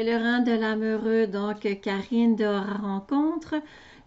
[0.00, 3.56] Pèlerins de l'amoureux, donc Karine de Rencontre,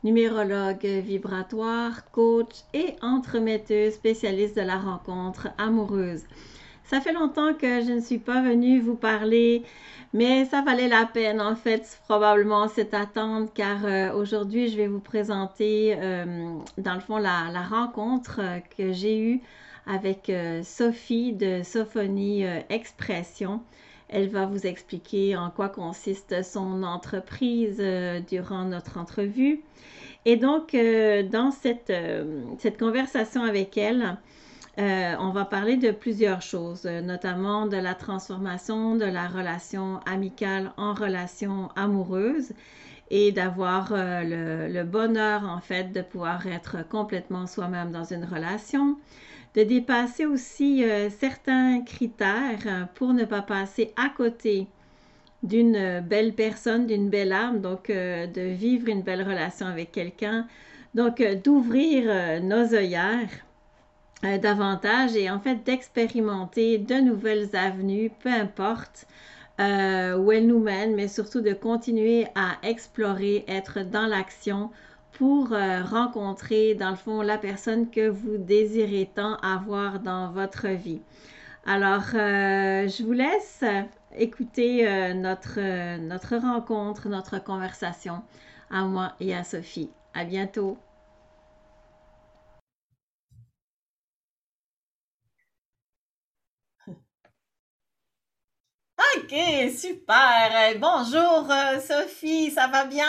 [0.04, 6.24] numérologue vibratoire, coach et entremetteuse spécialiste de la rencontre amoureuse.
[6.84, 9.62] Ça fait longtemps que je ne suis pas venue vous parler,
[10.14, 14.88] mais ça valait la peine en fait probablement cette attente car euh, aujourd'hui je vais
[14.88, 18.42] vous présenter euh, dans le fond la, rencontre
[18.76, 19.42] que j'ai eue
[19.86, 23.62] avec euh, Sophie de Sophonie Expression.
[24.14, 27.84] Elle va vous expliquer en quoi consiste son entreprise
[28.30, 29.62] durant notre entrevue.
[30.26, 30.78] Et donc,
[31.32, 31.92] dans cette,
[32.60, 34.18] cette conversation avec elle,
[34.80, 40.00] euh, on va parler de plusieurs choses, euh, notamment de la transformation de la relation
[40.08, 42.54] amicale en relation amoureuse
[43.12, 48.98] et d'avoir euh, le, bonheur, en fait, de pouvoir être complètement soi-même dans une relation,
[49.56, 50.84] de dépasser aussi
[51.20, 54.68] certains critères pour ne pas passer à côté
[55.44, 60.48] d'une belle personne, d'une belle âme, donc de vivre une belle relation avec quelqu'un,
[60.96, 63.30] donc d'ouvrir nos œillères
[64.26, 69.06] euh, davantage et en fait d'expérimenter de nouvelles avenues, peu importe
[69.60, 74.70] euh, où elles nous mènent, mais surtout de continuer à explorer, être dans l'action
[75.18, 80.68] pour euh, rencontrer dans le fond la personne que vous désirez tant avoir dans votre
[80.68, 81.02] vie.
[81.66, 83.64] Alors, je vous laisse
[84.18, 85.60] écouter notre,
[85.98, 88.22] notre rencontre, notre conversation
[88.70, 89.90] à moi et à Sophie.
[90.14, 90.78] À bientôt.
[99.16, 99.36] OK,
[99.78, 100.78] super.
[100.80, 103.06] Bonjour euh, Sophie, ça va bien?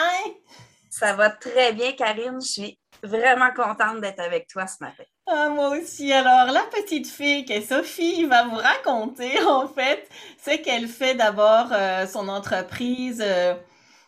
[0.97, 2.39] Ça va très bien, Karine.
[2.41, 5.03] Je suis vraiment contente d'être avec toi ce matin.
[5.27, 6.13] Ah, moi aussi.
[6.13, 11.67] Alors, la petite fille que Sophie va vous raconter, en fait, c'est qu'elle fait d'abord
[11.73, 13.21] euh, son entreprise.
[13.21, 13.55] Euh,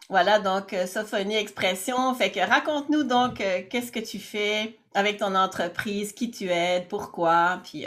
[0.08, 2.16] voilà, donc Sophonie Expression.
[2.16, 7.60] Fait que raconte-nous donc qu'est-ce que tu fais avec ton entreprise, qui tu aides, pourquoi,
[7.66, 7.86] puis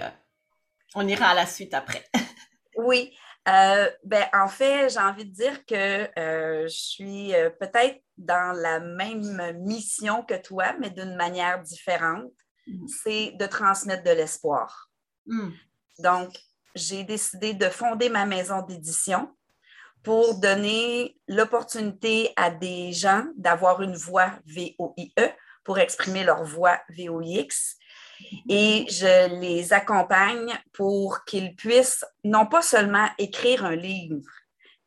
[0.94, 2.04] on ira à la suite après.
[2.76, 3.14] oui.
[3.50, 8.52] Euh, ben, en fait, j'ai envie de dire que euh, je suis euh, peut-être dans
[8.52, 12.32] la même mission que toi, mais d'une manière différente.
[12.66, 12.86] Mm.
[12.86, 14.90] C'est de transmettre de l'espoir.
[15.26, 15.50] Mm.
[15.98, 16.30] Donc,
[16.74, 19.34] j'ai décidé de fonder ma maison d'édition
[20.02, 25.34] pour donner l'opportunité à des gens d'avoir une voix VOIE
[25.64, 27.76] pour exprimer leur voix VOIX
[28.48, 34.22] et je les accompagne pour qu'ils puissent non pas seulement écrire un livre,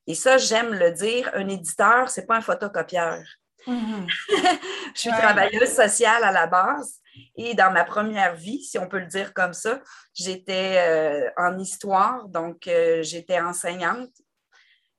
[0.08, 3.20] et ça, j'aime le dire, un éditeur, ce n'est pas un photocopieur.
[3.66, 4.08] Mm-hmm.
[4.96, 7.00] je suis travailleuse sociale à la base
[7.36, 9.80] et dans ma première vie, si on peut le dire comme ça,
[10.14, 14.10] j'étais euh, en histoire, donc euh, j'étais enseignante.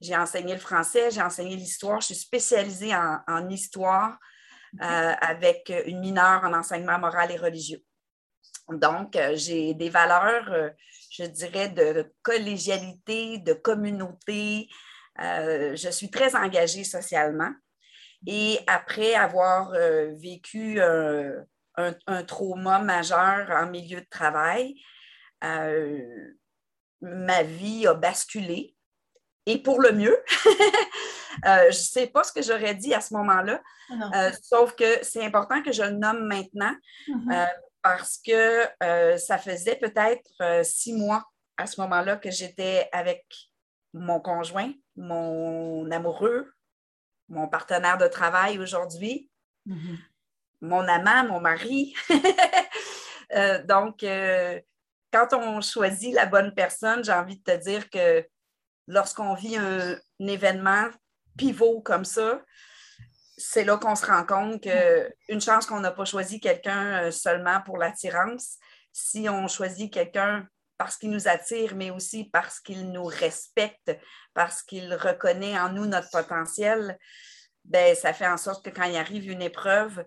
[0.01, 4.19] J'ai enseigné le français, j'ai enseigné l'histoire, je suis spécialisée en histoire
[4.83, 7.83] euh, avec une mineure en enseignement moral et religieux.
[8.69, 10.71] Donc, euh, j'ai des valeurs, euh,
[11.11, 14.69] je dirais, de collégialité, de communauté.
[15.21, 17.53] Euh, je suis très engagée socialement.
[18.27, 19.73] Et après avoir
[20.19, 21.45] vécu un,
[22.27, 24.77] trauma majeur en milieu de travail,
[27.03, 28.75] ma vie a basculé.
[29.45, 30.17] Et pour le mieux,
[31.45, 33.61] je ne sais pas ce que j'aurais dit à ce moment-là,
[34.43, 36.75] sauf que c'est important que je le nomme maintenant.
[37.07, 37.47] Mm-hmm
[37.85, 41.23] parce que euh, ça faisait peut-être euh, six mois
[41.59, 43.27] à ce moment-là que j'étais avec
[43.93, 46.51] mon conjoint, mon amoureux,
[47.29, 49.31] mon partenaire de travail aujourd'hui,
[49.69, 49.99] mm-hmm.
[50.63, 51.95] mon amant, mon mari.
[53.33, 54.05] Euh, donc,
[55.11, 58.25] quand on choisit la bonne personne, j'ai envie de te dire que
[58.87, 60.89] lorsqu'on vit un événement
[61.37, 62.43] pivot comme ça,
[63.37, 67.61] c'est là qu'on se rend compte qu'une chance qu'on n'a pas choisi quelqu'un euh, seulement
[67.63, 68.59] pour l'attirance.
[68.93, 70.47] Si on choisit quelqu'un
[70.79, 73.97] parce qu'il nous attire, mais aussi parce qu'il nous respecte,
[74.35, 76.99] parce qu'il reconnaît en nous notre potentiel,
[77.65, 80.05] ben, ça fait en sorte que quand il arrive une épreuve,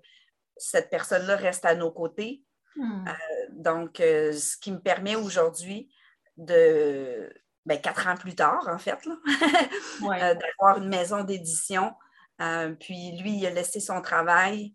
[0.58, 2.44] cette personne-là reste à nos côtés.
[2.76, 3.08] Hmm.
[3.08, 5.92] Euh, donc, euh, ce qui me permet aujourd'hui
[6.36, 7.34] de,
[7.66, 9.00] ben, quatre ans plus tard, en fait,
[10.02, 11.94] d'avoir une maison d'édition
[12.42, 14.74] euh, puis lui, il a laissé son travail.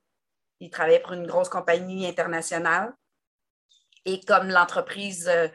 [0.61, 2.93] Il travaillait pour une grosse compagnie internationale.
[4.05, 5.49] Et comme l'entreprise euh,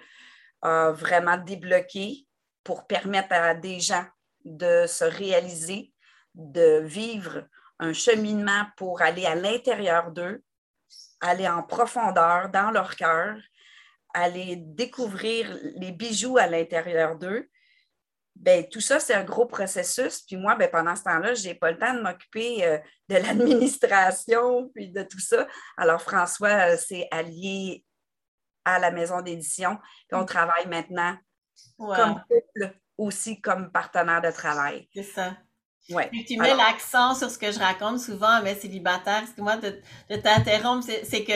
[0.62, 2.28] a vraiment débloqué
[2.64, 4.06] pour permettre à des gens
[4.46, 5.94] de se réaliser,
[6.34, 7.46] de vivre
[7.80, 10.44] un cheminement pour aller à l'intérieur d'eux,
[11.20, 13.38] aller en profondeur dans leur cœur,
[14.14, 17.50] aller découvrir les bijoux à l'intérieur d'eux,
[18.40, 20.22] ben, tout ça, c'est un gros processus.
[20.22, 22.78] Puis moi, ben, pendant ce temps-là, je n'ai pas le temps de m'occuper euh,
[23.10, 25.48] de l'administration, puis de tout ça.
[25.78, 27.84] Alors, François euh, s'est allié
[28.66, 29.78] à la maison d'édition.
[30.08, 30.28] Puis on mm.
[30.28, 31.18] travaille maintenant
[31.78, 34.88] comme couple, aussi comme partenaire de travail.
[34.94, 35.38] C'est ça.
[35.90, 36.12] Ouais.
[36.28, 39.22] tu mets l'accent sur ce que je raconte souvent à mes célibataires.
[39.24, 39.80] Excuse-moi de,
[40.10, 40.86] de t'interrompre.
[41.04, 41.34] C'est que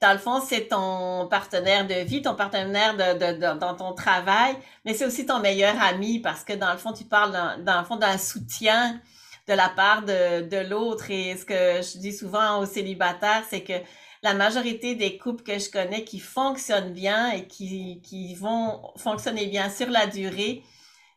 [0.00, 4.56] dans le fond, c'est ton partenaire de vie, ton partenaire de, de, dans ton travail,
[4.86, 7.80] mais c'est aussi ton meilleur ami parce que dans le fond, tu parles dans, dans
[7.80, 8.98] le fond d'un soutien
[9.46, 11.10] de la part de, de l'autre.
[11.10, 13.74] Et ce que je dis souvent aux célibataires, c'est que
[14.22, 19.46] la majorité des couples que je connais qui fonctionnent bien et qui, qui vont fonctionner
[19.46, 20.62] bien sur la durée,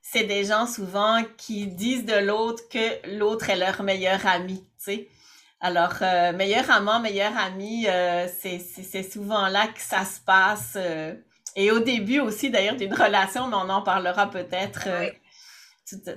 [0.04, 4.84] c'est des gens souvent qui disent de l'autre que l'autre est leur meilleur ami, tu
[4.84, 5.08] sais.
[5.62, 10.74] Alors, euh, meilleur amant, meilleur ami, euh, c'est souvent là que ça se passe.
[10.76, 11.16] Euh,
[11.56, 14.90] et au début aussi, d'ailleurs, d'une relation, mais on en parlera peut-être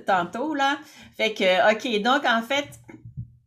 [0.05, 0.77] tantôt, là.
[1.15, 2.67] Fait que, OK, donc, en fait...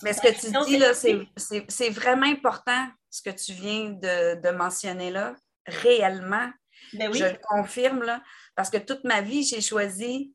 [0.02, 5.10] Mais ce que tu dis, là, c'est vraiment important, ce que tu viens de, mentionner
[5.10, 5.34] là,
[5.66, 6.48] réellement.
[6.94, 8.22] Ben Je le confirme, là,
[8.54, 10.34] parce que toute ma vie, j'ai choisi,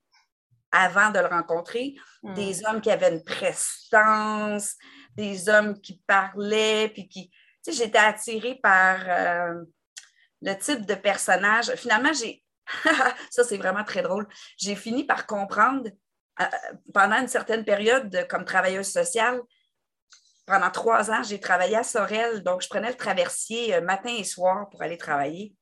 [0.72, 2.34] avant de le rencontrer, hmm.
[2.34, 4.76] des hommes qui avaient une prestance,
[5.16, 7.30] des hommes qui parlaient, puis qui.
[7.64, 9.64] Tu sais, j'étais attirée par euh,
[10.42, 11.74] le type de personnage.
[11.76, 12.44] Finalement, j'ai.
[13.30, 14.28] ça, c'est vraiment très drôle.
[14.58, 15.90] J'ai fini par comprendre
[16.42, 16.46] euh,
[16.94, 19.42] pendant une certaine période comme travailleuse sociale.
[20.46, 24.24] Pendant trois ans, j'ai travaillé à Sorel, donc je prenais le traversier euh, matin et
[24.24, 25.56] soir pour aller travailler.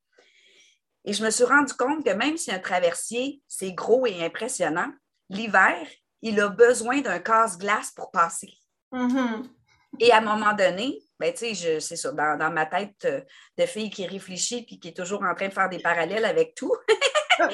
[1.05, 4.91] Et je me suis rendu compte que même si un traversier, c'est gros et impressionnant,
[5.29, 5.85] l'hiver,
[6.21, 8.53] il a besoin d'un casse-glace pour passer.
[8.93, 9.43] Mm-hmm.
[9.99, 13.21] Et à un moment donné, ben, c'est ça, dans, ma tête euh,
[13.57, 16.55] de fille qui réfléchit puis qui est toujours en train de faire des parallèles avec
[16.55, 16.73] tout.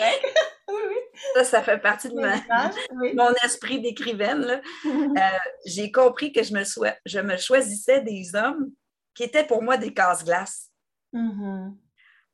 [1.33, 2.15] Ça, ça fait partie de
[3.15, 4.61] mon esprit d'écrivaine.
[4.85, 5.19] Euh,
[5.65, 6.63] j'ai compris que je me,
[7.05, 8.71] je me choisissais des hommes
[9.13, 10.69] qui étaient pour moi des casse-glaces.
[11.13, 11.73] Mm-hmm.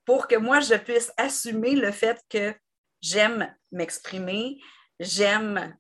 [0.06, 2.54] Pour que moi, je puisse assumer le fait que
[3.02, 4.60] j'aime m'exprimer,
[5.00, 5.76] j'aime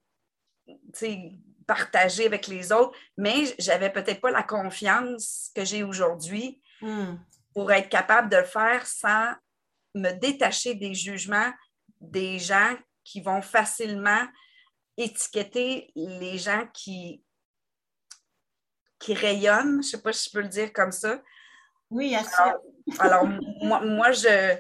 [1.68, 7.16] partager avec les autres, mais j'avais peut-être pas la confiance que j'ai aujourd'hui hmm.
[7.54, 9.34] pour être capable de le faire sans
[9.96, 11.52] me détacher des jugements
[12.02, 14.28] des gens qui vont facilement
[14.98, 17.24] étiqueter les gens qui,
[19.00, 21.22] qui rayonnent, je ne sais pas si je peux le dire comme ça.
[21.90, 22.62] Oui, alors,
[23.00, 23.28] alors
[23.62, 24.54] moi, je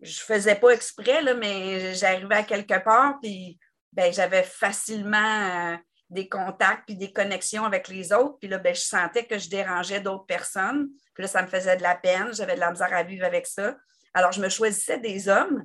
[0.00, 3.58] ne faisais pas exprès, mais j'arrivais à quelque part, puis
[3.92, 5.76] ben, j'avais facilement euh,
[6.10, 8.38] des contacts puis des connexions avec les autres.
[8.38, 10.88] Puis là, ben, je sentais que je dérangeais d'autres personnes.
[11.14, 12.32] Puis là, ça me faisait de la peine.
[12.32, 13.76] J'avais de la misère à vivre avec ça.
[14.14, 15.64] Alors, je me choisissais des hommes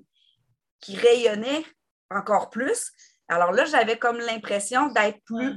[0.79, 1.63] qui rayonnaient
[2.09, 2.91] encore plus.
[3.27, 5.53] Alors là, j'avais comme l'impression d'être plus.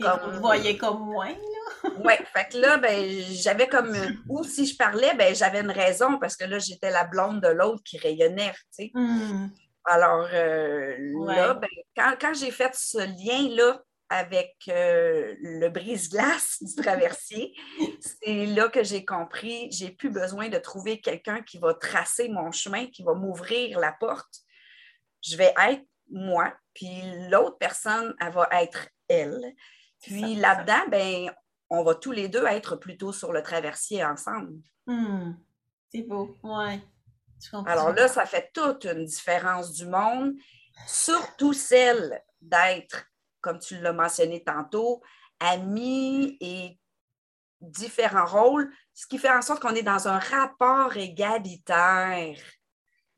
[0.00, 0.32] Comme...
[0.32, 1.90] vous voyez comme moi, là.
[2.04, 3.94] oui, fait que là, ben, j'avais comme.
[4.28, 7.48] Ou si je parlais, ben, j'avais une raison parce que là, j'étais la blonde de
[7.48, 8.90] l'autre qui rayonnait, tu sais.
[8.94, 9.48] Hmm.
[9.84, 10.96] Alors euh,
[11.26, 13.80] là, ben, quand, j'ai fait ce lien-là
[14.10, 17.54] avec euh, le brise-glace du traversier,
[18.00, 22.52] c'est là que j'ai compris, j'ai plus besoin de trouver quelqu'un qui va tracer mon
[22.52, 24.40] chemin, qui va m'ouvrir la porte.
[25.22, 29.54] Je vais être moi, puis l'autre personne, elle va être elle.
[30.00, 31.30] Puis là-dedans, ben,
[31.70, 34.60] on va tous les deux être plutôt sur le traversier ensemble.
[34.86, 35.32] Hmm.
[35.90, 36.80] C'est beau, ouais.
[37.66, 40.34] Alors là, ça fait toute une différence du monde,
[40.86, 43.06] surtout celle d'être,
[43.40, 45.02] comme tu l'as mentionné tantôt,
[45.40, 46.78] amis et
[47.60, 52.38] différents rôles, ce qui fait en sorte qu'on est dans un rapport égalitaire.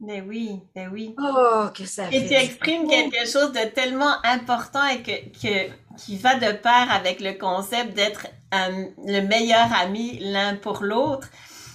[0.01, 1.15] Mais oui, mais oui.
[1.19, 6.37] Oh, que ça Et tu exprimes quelque chose de tellement important et que, qui va
[6.37, 11.29] de pair avec le concept d'être euh, le meilleur ami l'un pour l'autre.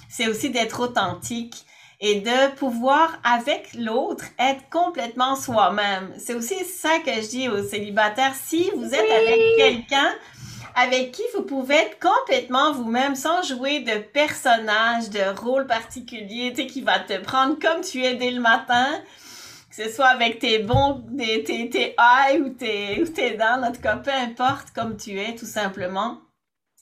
[0.08, 1.66] C'est aussi d'être authentique
[2.00, 6.12] et de pouvoir avec l'autre être complètement soi-même.
[6.18, 8.34] C'est aussi ça que je dis aux célibataires.
[8.34, 10.12] Si vous êtes avec quelqu'un
[10.76, 16.62] avec qui vous pouvez être complètement vous-même sans jouer de personnage, de rôle particulier, tu
[16.62, 18.86] sais, qui va te prendre comme tu es dès le matin,
[19.70, 21.96] que ce soit avec tes bons, tes, tes, tes
[22.38, 26.18] ou tes, ou tes dents, en tout cas, peu importe comme tu es, tout simplement.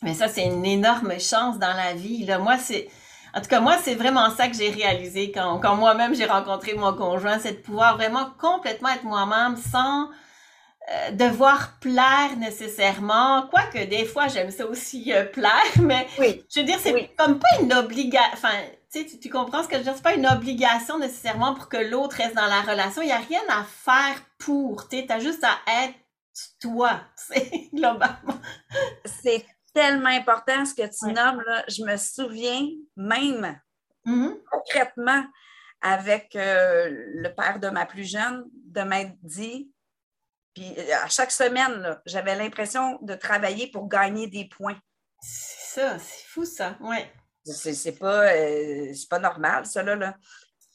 [0.03, 2.27] Mais ça, c'est une énorme chance dans la vie.
[2.27, 2.41] Là.
[2.41, 2.89] Moi, c'est,
[3.33, 6.75] en tout cas, moi, c'est vraiment ça que j'ai réalisé quand, quand moi-même j'ai rencontré
[6.75, 10.09] mon conjoint, c'est de pouvoir vraiment complètement être moi-même sans
[10.91, 13.47] euh, devoir plaire nécessairement.
[13.49, 17.49] Quoique des fois, j'aime ça aussi euh, plaire, mais je veux dire, c'est comme pas
[17.61, 18.31] une obligation.
[18.35, 18.53] Enfin,
[18.93, 19.95] tu, tu comprends ce que je veux dire?
[19.97, 23.03] C'est pas une obligation nécessairement pour que l'autre reste dans la relation.
[23.03, 24.89] Il n'y a rien à faire pour.
[24.89, 25.95] Tu as juste à être
[26.61, 27.01] toi,
[27.75, 28.41] globalement.
[29.05, 31.43] C'est tellement important ce que tu nommes.
[31.47, 31.65] Là.
[31.69, 33.59] Je me souviens même
[34.07, 34.35] mm-hmm.
[34.51, 35.25] concrètement
[35.81, 39.71] avec euh, le père de ma plus jeune de m'être dit,
[40.55, 44.79] puis euh, à chaque semaine, j'avais l'impression de travailler pour gagner des points.
[45.21, 47.11] C'est ça, c'est fou ça, ouais.
[47.45, 50.15] C'est pas, euh, pas normal, ça, là.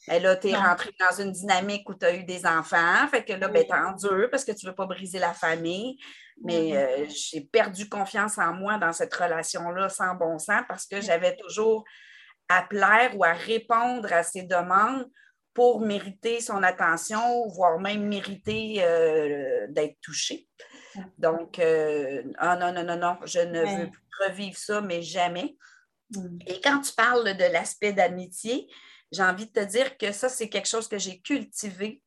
[0.08, 3.06] Et là, tu es rentré dans une dynamique où tu as eu des enfants.
[3.10, 5.34] Fait que là, ben, tu en dur parce que tu ne veux pas briser la
[5.34, 5.98] famille.
[6.42, 11.00] Mais euh, j'ai perdu confiance en moi dans cette relation-là sans bon sens parce que
[11.00, 11.84] j'avais toujours
[12.48, 15.06] à plaire ou à répondre à ses demandes
[15.54, 20.48] pour mériter son attention, voire même mériter euh, d'être touchée.
[21.18, 25.56] Donc, euh, ah non, non, non, non, je ne veux plus revivre ça, mais jamais.
[26.14, 26.38] Mm.
[26.46, 28.68] Et quand tu parles de l'aspect d'amitié,
[29.12, 32.02] j'ai envie de te dire que ça, c'est quelque chose que j'ai cultivé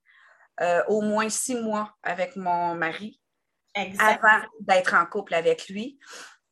[0.61, 3.19] euh, au moins six mois avec mon mari
[3.99, 5.99] avant d'être en couple avec lui.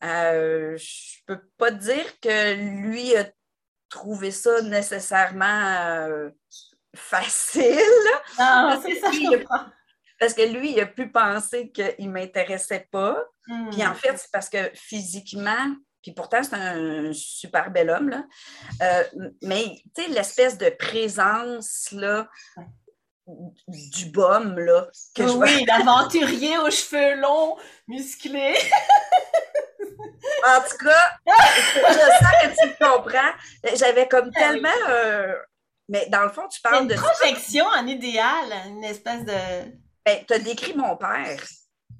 [0.03, 3.29] Euh, je ne peux pas dire que lui a
[3.89, 6.29] trouvé ça nécessairement euh,
[6.95, 7.79] facile.
[8.39, 9.09] Non, c'est ça.
[10.19, 13.23] parce que lui, il a pu penser qu'il ne m'intéressait pas.
[13.71, 13.95] Puis en hmm.
[13.95, 18.23] fait, c'est parce que physiquement, puis pourtant, c'est un super bel homme, là.
[18.81, 19.03] Euh,
[19.43, 22.27] mais, tu sais, l'espèce de présence, là,
[23.67, 24.87] du bum, là.
[25.15, 27.55] Que oui, l'aventurier aux cheveux longs,
[27.87, 28.55] musclé.
[30.47, 33.33] en tout cas, je sens que tu comprends.
[33.75, 34.69] J'avais comme ah tellement...
[34.89, 35.35] Euh,
[35.91, 36.93] mais dans le fond, tu parles de...
[36.93, 39.71] Une projection en idéal, une espèce de...
[40.05, 41.43] Ben, tu as décrit mon père.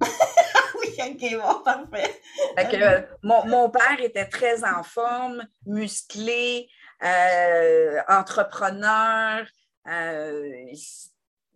[0.00, 2.20] oui, ok, bon, parfait.
[2.58, 6.70] Euh, mon, père était très en forme, musclé,
[7.04, 9.46] euh, entrepreneur.
[9.86, 10.72] Euh,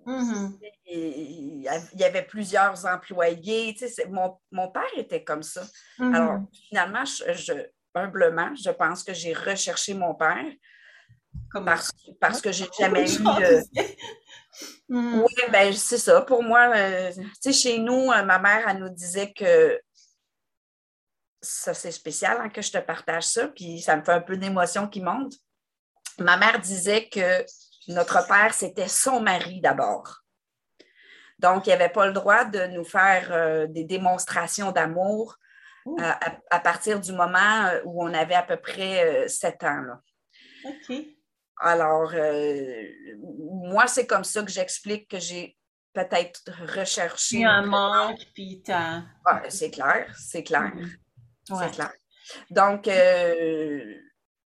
[0.07, 0.59] mm-hmm.
[0.85, 1.63] il,
[1.95, 3.75] y avait plusieurs employés.
[4.11, 5.63] mon, père était comme ça.
[5.99, 6.15] Mm-hmm.
[6.15, 10.45] Alors, finalement, je, humblement, je pense que j'ai recherché mon père
[11.65, 13.23] parce, parce que j'ai jamais eu.
[14.89, 15.21] Mm.
[15.21, 16.23] Oui, ben c'est ça.
[16.23, 19.81] Pour moi, euh, tu sais, chez nous, euh, ma mère, elle nous disait que
[21.41, 24.37] ça, c'est spécial hein, que je te partage ça, puis ça me fait un peu
[24.37, 25.35] d'émotion qui monte.
[26.19, 27.45] Ma mère disait que
[27.89, 30.23] notre père, c'était son mari d'abord.
[31.39, 35.37] Donc, il avait pas le droit de nous faire euh, des démonstrations d'amour
[36.51, 39.83] à, partir du moment où on avait à peu près sept ans.
[39.83, 40.01] Là.
[40.65, 41.16] OK.
[41.59, 42.83] Alors, euh,
[43.49, 45.57] moi, c'est comme ça que j'explique que j'ai
[45.93, 46.43] peut-être
[46.77, 47.45] recherché.
[47.45, 48.63] un manque, puis
[49.49, 50.73] c'est clair, c'est clair.
[50.75, 51.59] Mm-hmm.
[51.61, 51.93] C'est clair.
[52.51, 53.95] Donc, euh,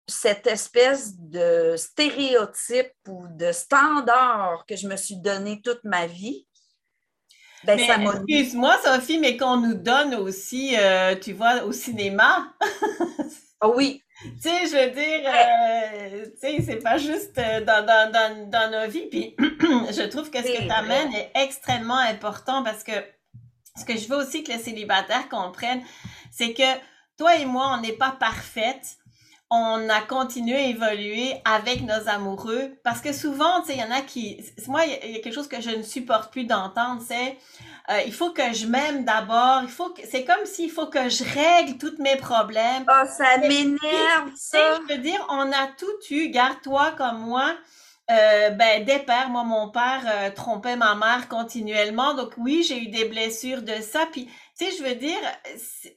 [0.07, 6.47] cette espèce de stéréotype ou de standard que je me suis donné toute ma vie,
[7.65, 12.55] ben, ça Excuse-moi, Sophie, mais qu'on nous donne aussi, euh, tu vois, au cinéma.
[13.63, 17.85] Ah oui, tu sais, je veux dire, euh, tu sais, c'est pas juste euh, dans,
[17.85, 19.09] dans, dans, dans nos vies.
[19.09, 22.93] Puis, je trouve que ce que tu amènes est extrêmement important parce que
[23.77, 25.83] ce que je veux aussi que les célibataires comprennent,
[26.31, 26.79] c'est que
[27.17, 28.99] toi et moi, on n'est pas parfaites.
[29.51, 33.85] On a continué à évoluer avec nos amoureux parce que souvent, tu sais, il y
[33.85, 34.45] en a qui...
[34.69, 37.37] Moi, il y a quelque chose que je ne supporte plus d'entendre, c'est
[37.91, 39.63] euh, il faut que je m'aime d'abord.
[39.63, 42.85] Il faut que c'est comme s'il faut que je règle tous mes problèmes.
[42.89, 44.79] Oh, ça m'énerve ça.
[44.89, 46.29] Je veux dire, on a tout eu.
[46.29, 47.53] Garde-toi comme moi.
[48.11, 52.15] Euh, ben, des pères, moi, mon père euh, trompait ma mère continuellement.
[52.15, 54.07] Donc oui, j'ai eu des blessures de ça.
[54.11, 54.29] Puis,
[54.61, 55.19] tu sais, je veux dire,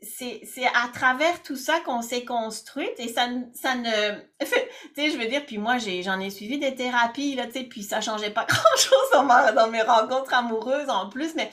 [0.02, 3.42] c'est, à travers tout ça qu'on s'est construite et ça, ne...
[4.40, 4.46] tu
[4.96, 8.30] sais, je veux dire, puis moi, j'en ai suivi des thérapies, là, puis ça changeait
[8.30, 11.52] pas grand-chose dans, dans mes rencontres amoureuses en plus, mais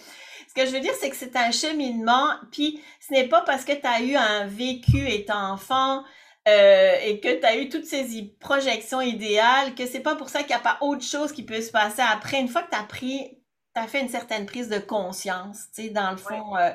[0.49, 3.65] ce que je veux dire, c'est que c'est un cheminement, puis ce n'est pas parce
[3.65, 6.05] que tu as eu un vécu étant enfant
[6.47, 10.41] euh, et que tu as eu toutes ces projections idéales que c'est pas pour ça
[10.41, 12.39] qu'il n'y a pas autre chose qui peut se passer après.
[12.39, 13.40] Une fois que tu as pris,
[13.75, 16.71] tu as fait une certaine prise de conscience, tu sais, dans le fond, euh,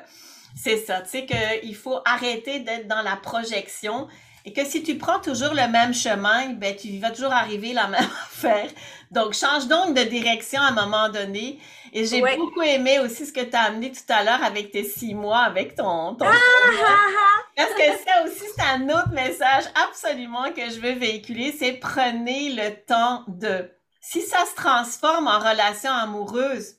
[0.56, 4.08] c'est ça, tu sais, qu'il faut arrêter d'être dans la projection
[4.46, 7.88] et que si tu prends toujours le même chemin, ben, tu vas toujours arriver la
[7.88, 8.70] même affaire.
[9.10, 11.58] Donc, change donc de direction à un moment donné.
[11.92, 14.84] Et j'ai beaucoup aimé aussi ce que tu as amené tout à l'heure avec tes
[14.84, 16.14] six mois, avec ton...
[16.14, 16.26] ton...
[16.26, 17.42] Ah, ah, ah.
[17.56, 22.50] Parce que ça aussi, c'est un autre message absolument que je veux véhiculer, c'est prenez
[22.50, 23.68] le temps de...
[24.00, 26.76] Si ça se transforme en relation amoureuse,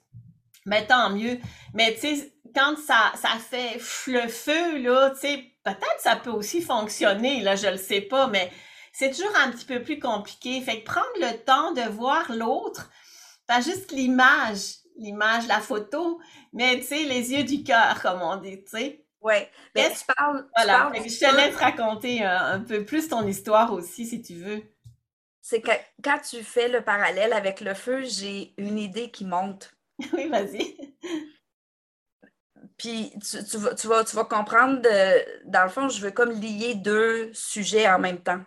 [0.67, 1.39] mais ben, tant mieux.
[1.73, 6.29] Mais tu sais, quand ça, ça fait le feu, là, tu sais, peut-être ça peut
[6.29, 8.51] aussi fonctionner, là, je le sais pas, mais
[8.91, 10.61] c'est toujours un petit peu plus compliqué.
[10.61, 12.91] Fait que prendre le temps de voir l'autre,
[13.47, 16.19] pas juste l'image, l'image, la photo,
[16.53, 19.03] mais tu sais, les yeux du cœur, comme on dit, tu sais.
[19.21, 19.35] Oui.
[19.73, 20.47] Ben, tu parles.
[20.55, 20.91] Voilà.
[20.95, 24.61] je te laisse raconter un, un, peu plus ton histoire aussi, si tu veux.
[25.41, 25.71] C'est que
[26.03, 29.76] quand tu fais le parallèle avec le feu, j'ai une idée qui monte.
[30.13, 30.95] oui, vas-y.
[32.77, 36.31] Puis tu, vas, tu, vas, tu vas comprendre, de, dans le fond, je veux comme
[36.31, 38.43] lier deux sujets en même temps.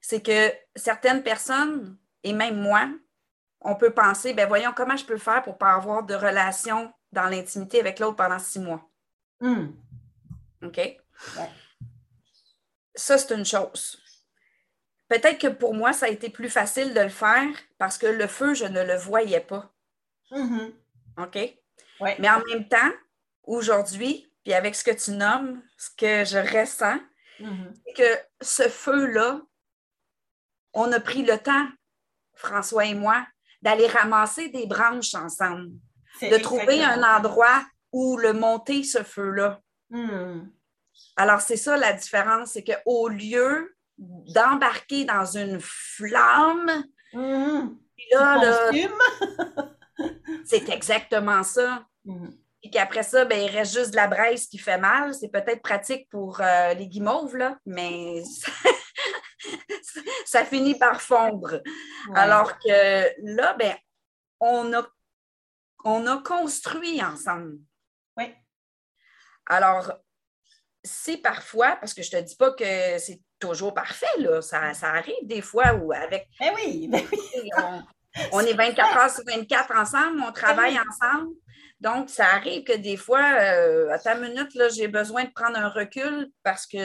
[0.00, 2.88] C'est que certaines personnes, et même moi,
[3.60, 6.92] on peut penser, ben voyons, comment je peux faire pour ne pas avoir de relation
[7.12, 8.88] dans l'intimité avec l'autre pendant six mois?
[9.40, 9.68] Hmm.
[10.62, 10.98] OK?
[12.94, 14.00] Ça, c'est une chose.
[15.08, 18.26] Peut-être que pour moi, ça a été plus facile de le faire parce que le
[18.26, 19.72] feu, je ne le voyais pas.
[20.30, 20.72] Mm-hmm.
[21.18, 21.56] OK?
[22.18, 22.92] Mais en même temps,
[23.44, 26.98] aujourd'hui, puis avec ce que tu nommes, ce que je ressens,
[27.40, 27.72] mm-hmm.
[27.86, 29.40] c'est que ce feu-là,
[30.72, 31.66] on a pris le temps,
[32.34, 33.26] François et moi,
[33.62, 35.72] d'aller ramasser des branches ensemble,
[36.22, 39.60] de trouver un endroit où le monter, ce feu-là.
[39.90, 40.48] Hmm.
[41.16, 47.68] Alors, c'est ça la différence, c'est qu'au lieu d'embarquer dans une flamme, hmm.
[48.12, 48.70] là,
[50.44, 51.86] c'est exactement ça.
[52.04, 52.30] Hmm.
[52.62, 55.14] Et qu'après ça, ben, il reste juste de la braise qui fait mal.
[55.14, 58.22] C'est peut-être pratique pour euh, les guimauves, là, mais
[60.24, 61.60] ça, finit par fondre.
[62.14, 63.76] Alors que là, ben,
[64.40, 64.86] on a,
[65.84, 67.58] on a construit ensemble.
[68.16, 68.34] Oui.
[69.46, 69.92] Alors,
[70.82, 74.40] c'est parfois, parce que je ne te dis pas que c'est toujours parfait, là.
[74.40, 76.28] Ça, arrive des fois où avec.
[76.40, 77.50] Ben oui, ben oui.
[77.58, 77.82] on,
[78.40, 81.34] est 24 heures sur 24 ensemble, on travaille ensemble.
[81.80, 85.58] Donc, ça arrive que des fois, euh, à ta minute, là, j'ai besoin de prendre
[85.58, 86.78] un recul parce que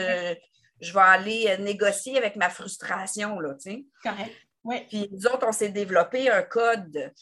[0.80, 3.54] je vais aller négocier avec ma frustration, là.
[4.02, 4.32] Correct.
[4.64, 4.86] Oui.
[4.88, 7.12] Puis nous autres, on s'est développé un code.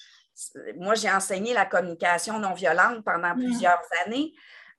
[0.77, 3.39] Moi, j'ai enseigné la communication non violente pendant mm.
[3.39, 4.33] plusieurs années.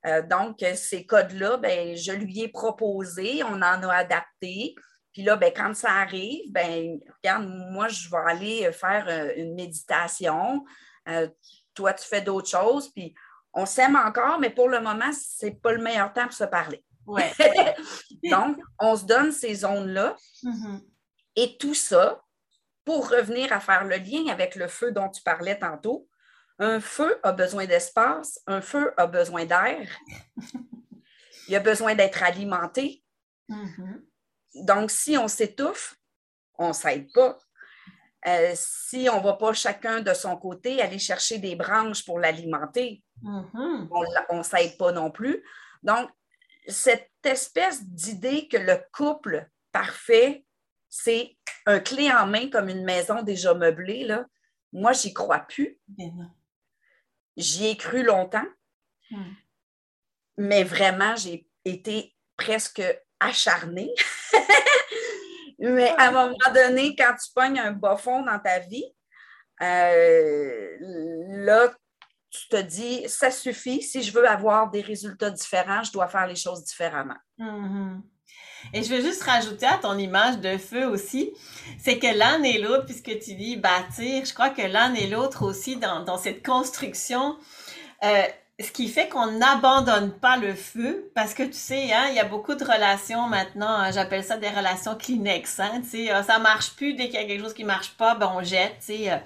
[0.06, 4.76] Euh, donc, ces codes-là, ben, je lui ai proposé, on en a adapté.
[5.14, 9.56] Puis là, ben, quand ça arrive, ben, regarde, moi, je vais aller faire euh, une
[9.56, 10.66] méditation.
[11.10, 11.28] Euh,
[11.74, 12.90] toi, tu fais d'autres choses.
[12.90, 13.14] Puis
[13.54, 16.46] on s'aime encore, mais pour le moment, ce n'est pas le meilleur temps pour se
[16.46, 16.84] parler.
[17.06, 17.32] Ouais.
[18.30, 20.16] donc, on se donne ces zones-là.
[20.44, 20.82] Mm-hmm.
[21.36, 22.22] Et tout ça,
[22.86, 26.08] pour revenir à faire le lien avec le feu dont tu parlais tantôt,
[26.60, 29.90] un feu a besoin d'espace, un feu a besoin d'air,
[31.48, 33.04] il a besoin d'être alimenté.
[33.50, 34.02] Mm-hmm.
[34.56, 35.96] Donc, si on s'étouffe,
[36.58, 37.38] on ne s'aide pas.
[38.28, 42.20] Euh, si on ne va pas chacun de son côté aller chercher des branches pour
[42.20, 44.26] l'alimenter, mm-hmm.
[44.30, 45.44] on ne s'aide pas non plus.
[45.82, 46.10] Donc,
[46.68, 50.46] cette espèce d'idée que le couple parfait,
[50.88, 51.36] c'est
[51.66, 54.26] un clé en main comme une maison déjà meublée, là,
[54.74, 55.80] moi, j'y crois plus.
[57.38, 58.48] J'y ai cru longtemps,
[59.10, 59.34] hmm.
[60.38, 62.82] mais vraiment, j'ai été presque
[63.22, 63.94] acharnée.
[65.60, 68.86] mais à un moment donné, quand tu pognes un bas fond dans ta vie,
[69.62, 70.78] euh,
[71.46, 71.72] là,
[72.30, 73.82] tu te dis, ça suffit.
[73.82, 77.18] Si je veux avoir des résultats différents, je dois faire les choses différemment.
[77.40, 78.02] Mm-hmm.
[78.74, 81.34] Et je veux juste rajouter à ton image de feu aussi,
[81.80, 85.44] c'est que l'un et l'autre, puisque tu dis bâtir, je crois que l'un et l'autre
[85.44, 87.38] aussi dans, dans cette construction,
[88.04, 88.24] euh,
[88.62, 92.20] ce qui fait qu'on n'abandonne pas le feu, parce que tu sais, hein, il y
[92.20, 96.24] a beaucoup de relations maintenant, hein, j'appelle ça des relations Kleenex, hein, tu sais, euh,
[96.24, 98.76] ça marche plus, dès qu'il y a quelque chose qui marche pas, ben on jette,
[98.80, 99.12] tu sais.
[99.12, 99.18] Euh.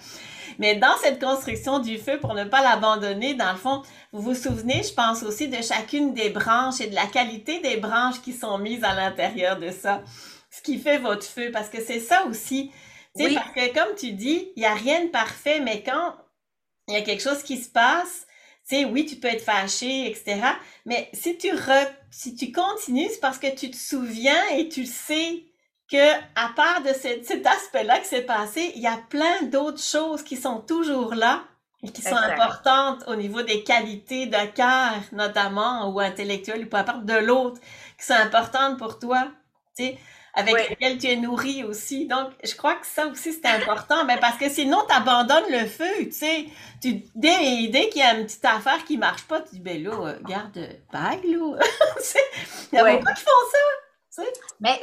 [0.59, 4.35] Mais dans cette construction du feu, pour ne pas l'abandonner, dans le fond, vous vous
[4.35, 8.33] souvenez, je pense aussi de chacune des branches et de la qualité des branches qui
[8.33, 10.01] sont mises à l'intérieur de ça.
[10.49, 12.71] Ce qui fait votre feu, parce que c'est ça aussi.
[13.17, 16.15] Tu sais, parce que comme tu dis, il n'y a rien de parfait, mais quand
[16.87, 18.25] il y a quelque chose qui se passe,
[18.67, 20.41] tu sais, oui, tu peux être fâché, etc.
[20.85, 21.49] Mais si tu,
[22.09, 25.43] si tu continues, c'est parce que tu te souviens et tu sais
[25.91, 30.23] que à part de cet aspect-là qui s'est passé, il y a plein d'autres choses
[30.23, 31.43] qui sont toujours là
[31.83, 36.77] et qui sont importantes au niveau des qualités de cœur, notamment, ou intellectuelles, ou peu
[36.77, 37.61] importe, de l'autre,
[37.99, 39.27] qui sont importantes pour toi,
[39.77, 39.97] tu sais,
[40.35, 42.07] avec lesquelles tu es nourri aussi.
[42.07, 45.65] Donc, je crois que ça aussi, c'est important, mais parce que sinon, tu abandonnes le
[45.65, 46.45] feu, tu sais.
[46.81, 49.81] Tu, dès, dès qu'il y a une petite affaire qui marche pas, tu dis, ben
[49.81, 51.59] là, euh, garde, bague, là.
[52.71, 53.84] Il y a beaucoup qui font ça.
[54.59, 54.79] Mais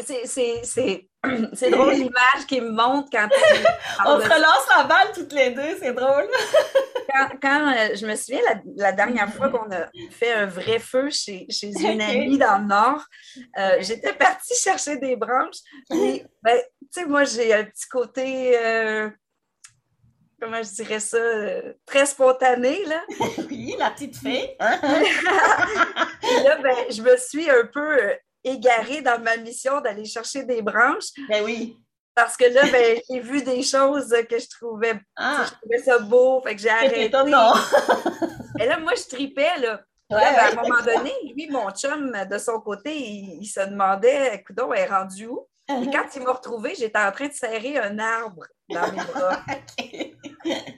[1.54, 3.28] c'est drôle l'image qui me montre quand.
[4.06, 6.28] On se relance la balle toutes les deux, c'est drôle.
[7.40, 8.40] quand, euh, je me souviens
[8.76, 12.66] la, dernière fois qu'on a fait un vrai feu chez, chez une amie dans le
[12.66, 13.04] Nord,
[13.58, 15.58] euh, j'étais partie chercher des branches.
[15.92, 16.58] Et, ben,
[16.92, 19.10] sais, moi, j'ai un petit côté, euh,
[20.40, 23.02] comment je dirais ça, euh, très spontané, là.
[23.48, 24.56] oui, la petite fée.
[24.60, 24.78] Hein?
[26.44, 27.96] là, ben, je me suis un peu
[28.44, 31.10] égarée dans ma mission d'aller chercher des branches.
[31.28, 31.78] Ben oui.
[32.14, 35.46] Parce que là, ben, j'ai vu des choses que je trouvais, ah.
[35.46, 37.10] je trouvais ça beau, fait que j'ai arrêté.
[37.10, 37.54] non.
[38.60, 39.80] Et là, moi, je tripais, là.
[40.10, 44.58] Ben, à un moment donné, lui, mon chum, de son côté, il, se demandait, écoute,
[44.74, 45.48] elle est rendue où?
[45.68, 45.90] Et uh-huh.
[45.90, 49.40] quand il m'a retrouvée, j'étais en train de serrer un arbre dans mes bras.
[50.44, 50.76] fait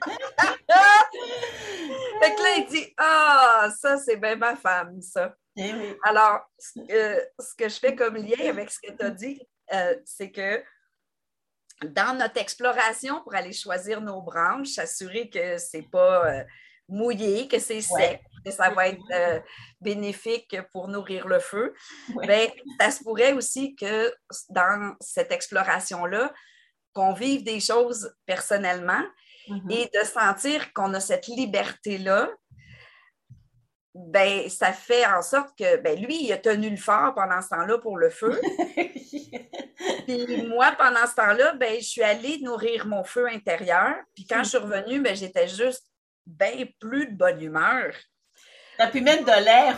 [2.35, 5.35] que là, il dit Ah, ça, c'est bien ma femme, ça.
[5.57, 5.73] Eh
[6.03, 9.41] Alors, ce que je fais comme lien avec ce que tu as dit,
[9.73, 10.63] euh, c'est que
[11.83, 16.45] dans notre exploration pour aller choisir nos branches, s'assurer que ce n'est pas euh,
[16.89, 19.41] mouillé, que c'est sec, que ça va être euh,
[19.81, 21.75] bénéfique pour nourrir le feu.
[22.23, 22.49] Bien,
[22.81, 24.13] ça se pourrait aussi que
[24.51, 26.33] dans cette exploration-là,
[26.93, 29.03] qu'on vive des choses personnellement
[29.49, 29.73] mm-hmm.
[29.73, 32.31] et de sentir qu'on a cette liberté-là
[33.95, 37.49] ben, ça fait en sorte que ben, lui, il a tenu le fort pendant ce
[37.51, 38.41] temps-là pour le feu.
[40.07, 43.95] Puis moi, pendant ce temps-là, ben, je suis allée nourrir mon feu intérieur.
[44.15, 45.87] Puis quand je suis revenue, ben, j'étais juste
[46.27, 47.95] bien plus de bonne humeur.
[48.79, 49.77] As pu mettre de l'air.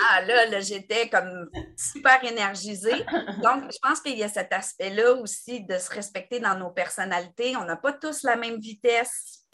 [0.00, 3.04] ah là, là j'étais comme super énergisée.
[3.42, 7.56] Donc, je pense qu'il y a cet aspect-là aussi de se respecter dans nos personnalités.
[7.56, 9.44] On n'a pas tous la même vitesse.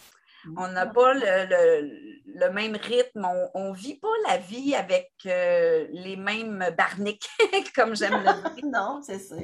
[0.57, 6.16] On n'a pas le, même rythme, on ne vit pas la vie avec euh, les
[6.16, 7.29] mêmes barniques,
[7.75, 8.64] comme j'aime le dire.
[8.73, 9.37] non, c'est ça.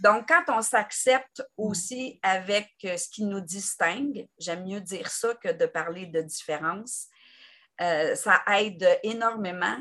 [0.00, 5.34] Donc, quand on s'accepte aussi avec euh, ce qui nous distingue, j'aime mieux dire ça
[5.34, 7.08] que de parler de différence,
[7.80, 9.76] euh, ça aide énormément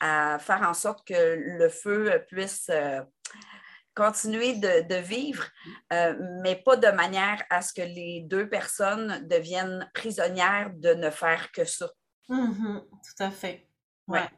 [0.00, 2.70] à faire en sorte que le feu puisse
[3.94, 5.44] continuer de, vivre,
[5.92, 11.10] euh, mais pas de manière à ce que les deux personnes deviennent prisonnières de ne
[11.10, 11.88] faire que ça.
[12.28, 12.80] Mm-hmm.
[12.80, 13.68] tout à fait.
[14.08, 14.28] Ouais.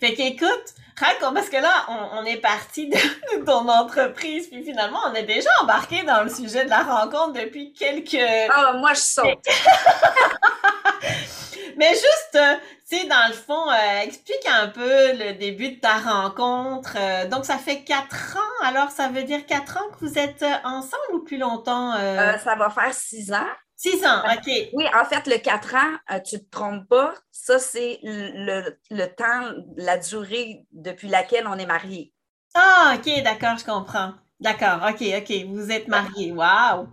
[0.00, 5.24] Fait qu'écoute, parce que là, on, est parti de ton entreprise, puis finalement, on est
[5.24, 8.48] déjà embarqué dans le sujet de la rencontre depuis quelques...
[8.50, 9.44] Ah, moi, je saute!
[11.76, 12.56] Mais juste, euh,
[12.88, 16.96] tu sais, dans le fond, euh, explique un peu le début de ta rencontre.
[16.98, 18.66] Euh, donc, ça fait quatre ans.
[18.66, 21.92] Alors, ça veut dire quatre ans que vous êtes ensemble ou plus longtemps?
[21.92, 23.48] ça va faire six ans.
[23.76, 24.52] Six ans, OK.
[24.74, 27.14] Oui, en fait, le quatre ans, tu ne te trompes pas.
[27.30, 32.12] Ça, c'est le, le, temps, la durée depuis laquelle on est mariés.
[32.54, 34.12] Ah, OK, d'accord, je comprends.
[34.38, 35.32] D'accord, OK, OK.
[35.48, 36.32] Vous êtes mariés.
[36.32, 36.88] Wow!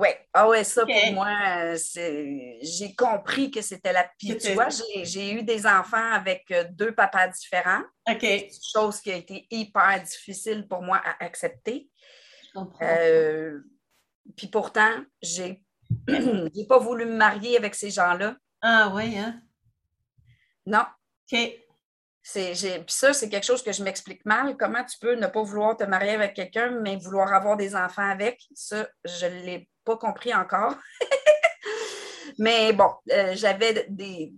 [0.00, 1.76] Oui, ah ouais, ça pour moi, euh,
[2.62, 4.10] j'ai compris que c'était la.
[4.18, 4.68] Puis tu vois,
[5.02, 7.82] j'ai eu des enfants avec euh, deux papas différents.
[8.08, 8.26] OK.
[8.74, 11.90] Chose qui a été hyper difficile pour moi à accepter.
[12.80, 13.60] Euh,
[14.36, 15.62] puis pourtant, j'ai
[16.08, 18.36] n'ai pas voulu me marier avec ces gens-là.
[18.62, 19.42] Ah oui, hein?
[20.64, 20.84] Non.
[21.30, 21.38] OK.
[22.32, 24.56] Puis ça, c'est quelque chose que je m'explique mal.
[24.56, 28.08] Comment tu peux ne pas vouloir te marier avec quelqu'un, mais vouloir avoir des enfants
[28.08, 28.40] avec?
[28.54, 30.76] Ça, je ne l'ai pas compris encore.
[32.38, 34.32] mais bon, euh, j'avais des,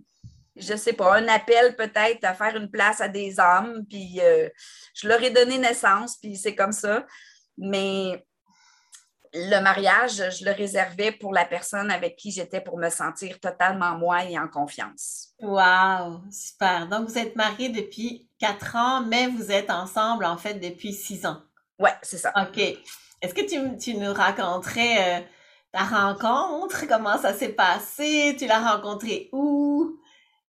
[0.55, 4.49] je sais pas, un appel peut-être à faire une place à des hommes, puis euh,
[4.93, 7.05] je leur ai donné naissance, puis c'est comme ça.
[7.57, 8.23] Mais
[9.33, 13.97] le mariage, je le réservais pour la personne avec qui j'étais pour me sentir totalement
[13.97, 15.29] moi et en confiance.
[15.41, 16.87] Wow, super.
[16.87, 21.25] Donc, vous êtes mariés depuis quatre ans, mais vous êtes ensemble, en fait, depuis six
[21.25, 21.41] ans.
[21.79, 22.31] Oui, c'est ça.
[22.37, 22.59] OK.
[22.59, 25.23] Est-ce que tu, nous raconterais euh,
[25.71, 26.85] ta rencontre?
[26.87, 28.35] Comment ça s'est passé?
[28.37, 29.97] Tu l'as rencontré où?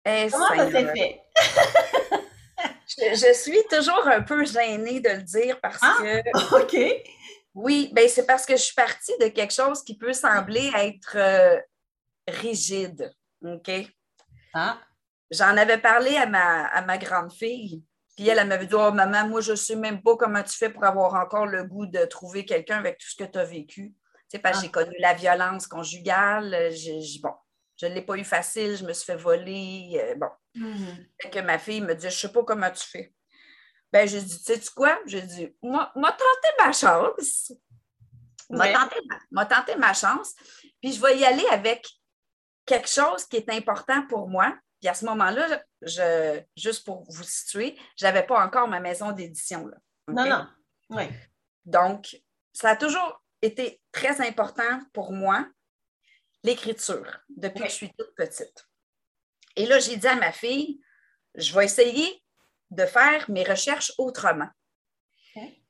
[0.06, 1.20] Eh, Comment ça s'est fait?
[3.14, 6.62] je, suis toujours un peu gênée de le dire parce ah, que.
[6.62, 7.02] OK.
[7.54, 11.16] Oui, ben c'est parce que je suis partie de quelque chose qui peut sembler être
[11.16, 11.60] euh,
[12.28, 13.12] rigide.
[13.44, 13.70] OK?
[14.54, 14.78] Ah.
[15.30, 17.82] J'en avais parlé à ma, à ma grande fille.
[18.16, 20.56] Puis elle, elle m'avait dit Oh, maman, moi, je ne sais même pas comment tu
[20.56, 23.44] fais pour avoir encore le goût de trouver quelqu'un avec tout ce que tu as
[23.44, 23.94] vécu.
[23.94, 24.66] Tu sais, parce que ah.
[24.66, 26.70] j'ai connu la violence conjugale.
[27.22, 27.32] bon,
[27.76, 30.00] je ne l'ai pas eu facile, je me suis fait voler.
[30.04, 30.28] Euh, bon.
[30.54, 31.30] Mm-hmm.
[31.30, 33.12] que ma fille me dit Je ne sais pas comment tu fais.
[33.92, 34.98] Ben, j'ai dit, tu sais quoi?
[35.06, 37.52] J'ai dit, moi, m'a tenté ma chance.
[38.50, 40.34] M'a tenté, ma chance.
[40.80, 41.86] Puis je vais y aller avec
[42.66, 44.56] quelque chose qui est important pour moi.
[44.80, 49.12] Puis à ce moment-là, je, juste pour vous situer, je n'avais pas encore ma maison
[49.12, 49.70] d'édition.
[50.08, 50.46] Non, non.
[50.90, 51.04] Oui.
[51.64, 52.16] Donc,
[52.52, 55.46] ça a toujours été très important pour moi,
[56.42, 58.66] l'écriture, depuis que je suis toute petite.
[59.56, 60.80] Et là, j'ai dit à ma fille,
[61.34, 62.22] je vais essayer
[62.70, 64.48] de faire mes recherches autrement.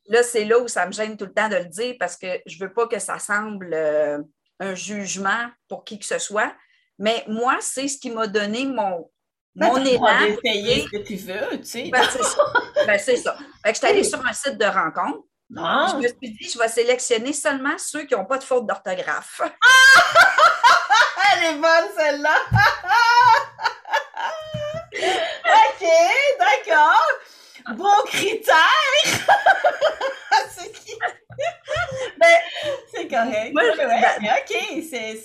[0.09, 2.41] là, c'est là où ça me gêne tout le temps de le dire parce que
[2.47, 4.19] je ne veux pas que ça semble euh,
[4.59, 6.53] un jugement pour qui que ce soit.
[6.99, 9.11] Mais moi, c'est ce qui m'a donné mon,
[9.55, 10.37] ben, mon élan.
[10.45, 11.91] ce que tu veux, tu sais.
[11.91, 12.45] Ben, c'est ça.
[12.87, 13.37] Ben, c'est ça.
[13.65, 15.25] Fait que je suis allée sur un site de rencontre.
[15.57, 15.89] Ah!
[15.93, 19.41] Je me suis dit, je vais sélectionner seulement ceux qui n'ont pas de faute d'orthographe.
[21.33, 22.37] Elle est bonne, celle-là!
[25.51, 25.89] OK,
[26.39, 27.77] d'accord.
[27.77, 28.57] Bon critère.
[30.57, 30.95] c'est qui?
[32.19, 32.37] Ben,
[32.93, 33.53] c'est correct.
[33.53, 35.21] moi, je- Ouais, ben- OK, c'est...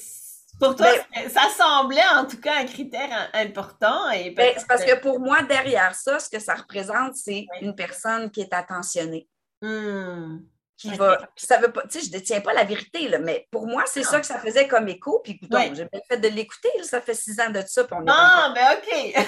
[0.59, 4.09] Pour toi, c'est- ça semblait en tout cas un critère im- important.
[4.11, 7.57] Et Ben, c'est parce que pour moi, derrière ça, ce que ça représente, c'est Oui.
[7.61, 9.27] une personne qui est attentionnée.
[9.61, 10.39] Hmm.
[10.77, 13.65] Qui va, ça veut pas, tu sais, je détiens pas la vérité, là, mais pour
[13.65, 15.19] moi, c'est ça que ça faisait comme écho.
[15.23, 15.71] Puis, écoutons, Ouais.
[15.73, 18.77] j'ai bien fait de l'écouter, ça fait six ans de ça, on est Ah, ben
[18.77, 19.25] OK.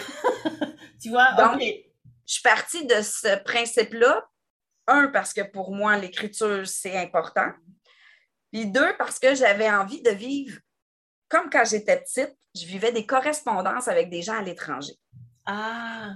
[1.02, 4.28] tu vois, Donc, je suis partie de ce principe-là.
[4.88, 7.52] Un, parce que pour moi, l'écriture, c'est important.
[8.52, 10.60] Puis deux, parce que j'avais envie de vivre,
[11.30, 14.94] comme quand j'étais petite, je vivais des correspondances avec des gens à l'étranger.
[15.46, 16.16] Ah,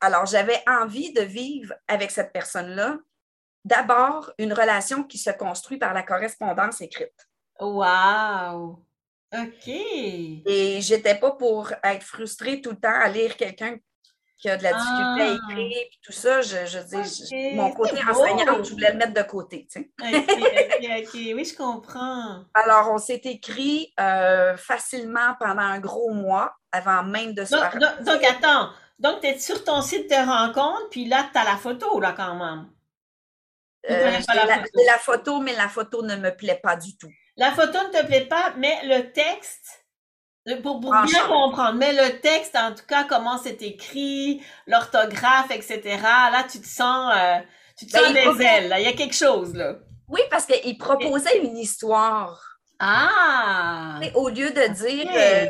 [0.00, 2.98] Alors, j'avais envie de vivre avec cette personne-là,
[3.64, 7.28] d'abord, une relation qui se construit par la correspondance écrite.
[7.60, 8.84] wow.
[9.34, 9.68] OK.
[9.68, 13.76] Et j'étais pas pour être frustrée tout le temps à lire quelqu'un
[14.38, 15.52] qui a de la difficulté à Ah.
[15.52, 16.40] écrire, puis tout ça.
[16.42, 19.66] Je, je dis, mon côté enseignante, je voulais le mettre de côté.
[19.70, 19.90] tu sais.
[21.34, 22.44] Oui, je comprends.
[22.54, 27.60] Alors, on s'est écrit euh, facilement pendant un gros mois, avant même de se Donc,
[27.72, 27.78] faire.
[27.80, 28.70] donc, donc, attends.
[28.98, 32.12] Donc, tu es sur ton site de rencontre, puis là, tu as la photo, là,
[32.16, 32.68] quand même?
[33.90, 34.70] Euh, la la, photo?
[34.76, 37.10] j'ai la photo, mais la photo ne me plaît pas du tout.
[37.36, 39.77] La photo ne te plaît pas, mais le texte,
[40.56, 45.80] pour, pour bien comprendre, mais le texte, en tout cas, comment c'est écrit, l'orthographe, etc.,
[46.02, 47.38] là, tu te sens, euh,
[47.76, 48.80] tu te Ben, sens des ailes, là.
[48.80, 49.74] Il y a quelque chose, là.
[50.08, 52.40] Oui, parce qu'il proposait une histoire.
[52.78, 53.98] Ah!
[54.02, 55.46] Sais, Au lieu de dire euh,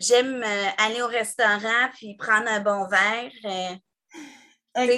[0.00, 3.76] j'aime euh, aller au restaurant puis prendre un bon verre, euh,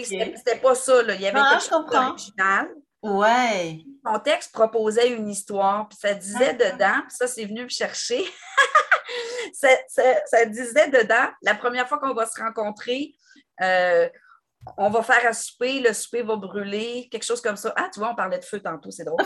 [0.04, 1.02] c'était pas ça.
[1.02, 1.14] Là.
[1.14, 2.08] Il y avait Ah, quelque je chose comprends.
[2.08, 2.68] d'original.
[3.02, 3.84] Ouais.
[4.04, 8.22] Mon texte proposait une histoire, puis ça disait dedans, puis ça, c'est venu me chercher.
[9.54, 13.14] ça, ça- ça disait dedans, la première fois qu'on va se rencontrer,
[13.62, 14.08] euh,
[14.78, 17.72] on va faire un souper, le souper va brûler, quelque chose comme ça.
[17.76, 19.20] Ah, tu vois, on parlait de feu tantôt, c'est drôle.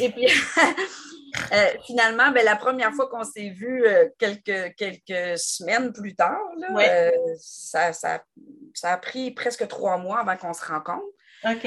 [0.00, 0.26] Et puis,
[1.52, 6.40] euh, finalement, ben, la première fois qu'on s'est vu euh, quelques, quelques semaines plus tard,
[6.58, 6.88] là, Ouais.
[6.90, 8.22] euh, ça, ça-
[8.74, 11.04] ça a pris presque trois mois avant qu'on se rencontre.
[11.44, 11.66] OK.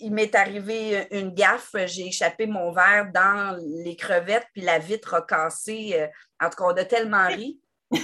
[0.00, 4.78] Euh, il m'est arrivé une gaffe, j'ai échappé mon verre dans les crevettes, puis la
[4.78, 5.90] vitre a cassé.
[5.94, 6.06] euh,
[6.44, 7.60] en tout cas, on a tellement ri.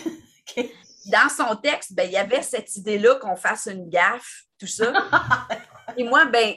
[1.09, 4.93] Dans son texte, ben, il y avait cette idée-là qu'on fasse une gaffe, tout ça.
[5.97, 6.55] Et moi, ben,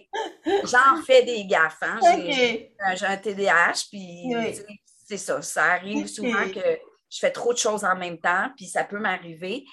[0.63, 1.77] j'en fais des gaffes.
[1.83, 1.99] Hein?
[2.01, 2.97] J'ai- OK.
[2.97, 4.59] J'ai un TDAH, puis Oui.
[5.07, 5.41] c'est ça.
[5.43, 6.79] Ça arrive souvent que
[7.11, 9.65] je fais trop de choses en même temps, puis ça peut m'arriver.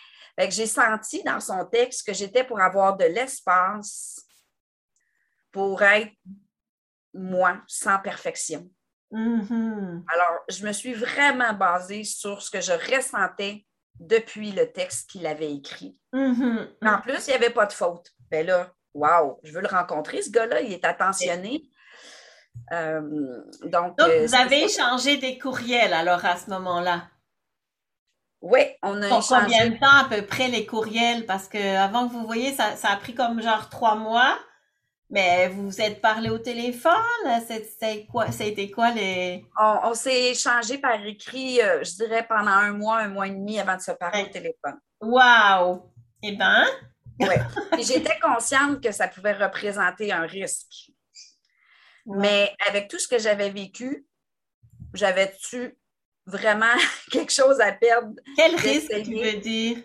[0.50, 4.25] J'ai senti dans son texte que j'étais pour avoir de l'espace
[5.52, 6.12] pour être
[7.14, 8.68] moi, sans perfection.
[9.10, 10.04] Mhm.
[10.12, 13.64] Alors, je me suis vraiment basée sur ce que je ressentais
[13.98, 15.96] depuis le texte qu'il avait écrit.
[16.12, 16.68] Mhm.
[16.84, 18.10] En plus, il n'y avait pas de faute.
[18.30, 21.70] Ben là, wow, je veux le rencontrer, ce gars-là, il est attentionné.
[22.72, 23.00] Euh,
[23.64, 27.08] donc, Donc, euh, vous avez échangé des courriels alors à ce moment-là?
[28.42, 29.44] Oui, on a Pour échangé.
[29.44, 31.26] combien de temps à peu près les courriels?
[31.26, 34.38] Parce que avant que vous voyez, ça, ça a pris comme genre trois mois.
[35.08, 36.92] Mais vous vous êtes parlé au téléphone?
[37.78, 39.44] C'est quoi, ça a été quoi les.
[39.60, 43.30] On, on s'est échangé par écrit, euh, je dirais, pendant un mois, un mois et
[43.30, 44.28] demi avant de se parler Ouais.
[44.28, 44.80] au téléphone.
[45.00, 45.92] Wow!
[46.22, 46.36] Eh
[47.20, 47.38] Ouais.
[47.78, 50.90] Et j'étais consciente que ça pouvait représenter un risque.
[52.04, 54.06] Mais avec tout ce que j'avais vécu,
[54.92, 55.78] j'avais-tu
[56.26, 56.74] vraiment
[57.12, 58.12] quelque chose à perdre?
[58.36, 59.78] quel risque tu veux dire?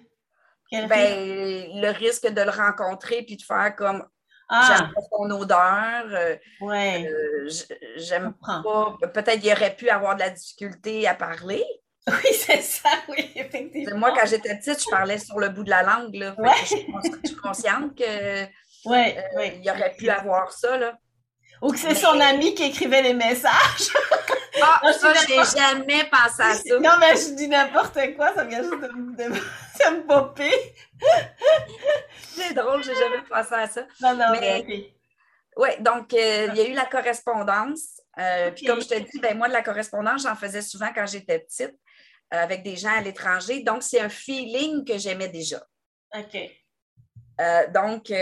[0.69, 0.89] Quel risque?
[0.89, 4.05] Ben, le risque de le rencontrer puis de faire comme
[4.53, 7.49] Ah, j'aime pas son odeur, euh, ouais, euh,
[7.95, 8.61] j'aime pas.
[9.13, 11.63] Peut-être qu'il aurait pu avoir de la difficulté à parler.
[12.07, 13.95] Oui, c'est ça, oui, effectivement.
[13.95, 16.15] Moi, quand j'étais petite, je parlais sur le bout de la langue.
[16.15, 16.33] Là.
[16.39, 16.49] Ouais.
[16.61, 18.49] je, suis cons- je suis consciente qu'il
[18.85, 19.61] Ouais, ouais.
[19.69, 20.77] aurait pu avoir ça.
[20.77, 20.97] Là.
[21.61, 23.91] Ou que c'est son ami qui écrivait les messages.
[24.63, 26.79] Ah, Non, je ça, j'ai jamais pensé à ça.
[26.79, 30.73] Non, mais je dis n'importe quoi, ça vient juste de, de, de me popper.
[32.35, 33.85] C'est drôle, j'ai jamais pensé à ça.
[34.01, 34.93] Non, non, Mais- mais
[35.57, 38.01] Oui, donc euh, il y a eu la correspondance.
[38.19, 41.05] Euh, Puis comme je te dis, ben, moi, de la correspondance, j'en faisais souvent quand
[41.05, 41.75] j'étais petite
[42.33, 43.61] euh, avec des gens à l'étranger.
[43.63, 45.65] Donc, c'est un feeling que j'aimais déjà.
[46.15, 46.37] OK.
[47.73, 48.13] Donc,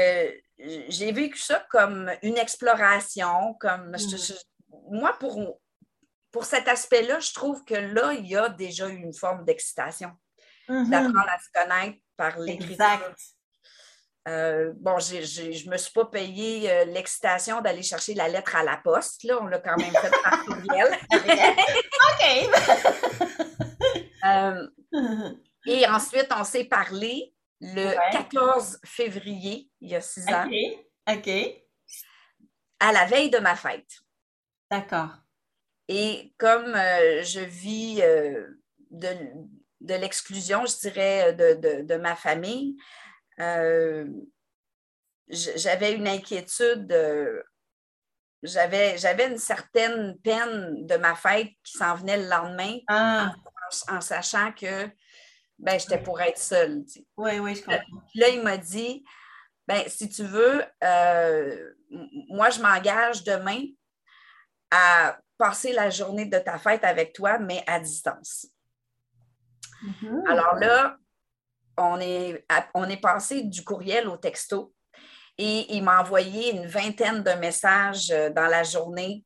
[0.58, 4.68] j'ai vécu ça comme une exploration, comme mm.
[4.92, 5.60] moi, pour,
[6.32, 10.12] pour cet aspect-là, je trouve que là, il y a déjà une forme d'excitation,
[10.70, 10.90] mm-hmm.
[10.90, 13.16] d'apprendre à se connaître par l'écriture.
[14.30, 15.16] Euh, bon, je
[15.66, 19.24] ne me suis pas payé euh, l'excitation d'aller chercher la lettre à la poste.
[19.24, 20.98] Là, on l'a quand même fait par courriel.
[22.12, 22.50] OK.
[24.26, 24.68] Euh,
[25.66, 30.48] et ensuite, on s'est parlé le 14 février, il y a six ans.
[31.10, 31.30] OK.
[32.80, 33.90] À la veille de ma fête.
[34.70, 35.10] D'accord.
[35.88, 38.02] Et comme je vis
[38.92, 39.18] de,
[39.82, 42.76] de l'exclusion, je dirais, de, de ma famille,
[45.30, 47.42] j'avais une inquiétude, euh,
[48.44, 53.34] j'avais, j'avais une certaine peine de ma fête qui s'en venait le lendemain ah.
[53.90, 54.90] en, sachant que
[55.58, 56.84] ben, j'étais pour être seule.
[57.18, 58.02] Oui, oui, je comprends.
[58.16, 59.04] Là, il m'a dit
[59.68, 61.74] ben, si tu veux, euh,
[62.30, 63.62] moi, je m'engage demain
[64.72, 68.48] à passer la journée de ta fête avec toi, mais à distance.
[69.84, 70.28] Mm-hmm.
[70.28, 70.98] Alors là,
[71.80, 74.74] on est, passé du courriel au texto
[75.38, 79.24] et il m'a envoyé une vingtaine de messages euh, dans la journée.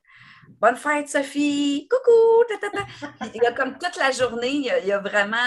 [0.61, 1.87] Bonne fête, Sophie!
[1.89, 3.31] Coucou!
[3.33, 5.37] Il a comme toute la journée, il a, vraiment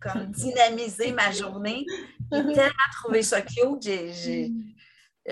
[0.00, 1.86] comme dynamisé ma journée.
[2.30, 3.88] J'ai tellement trouvé ça cute.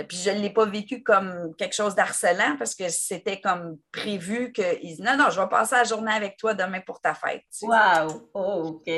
[0.08, 4.52] Puis je ne l'ai pas vécu comme quelque chose d'harcelant parce que c'était comme prévu
[4.52, 7.44] qu'il dit Non, non, je vais passer la journée avec toi demain pour ta fête.
[7.62, 8.30] Wow!
[8.32, 8.90] Oh, OK.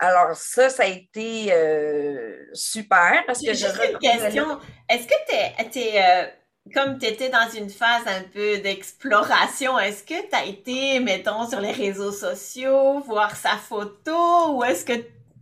[0.00, 4.58] Alors, ça, ça a été euh, super parce que j'ai une question.
[4.88, 5.14] Est-ce que
[5.72, 6.26] tu es, euh,
[6.72, 11.48] comme tu étais dans une phase un peu d'exploration, est-ce que tu as été, mettons,
[11.48, 14.92] sur les réseaux sociaux, voir sa photo ou est-ce que,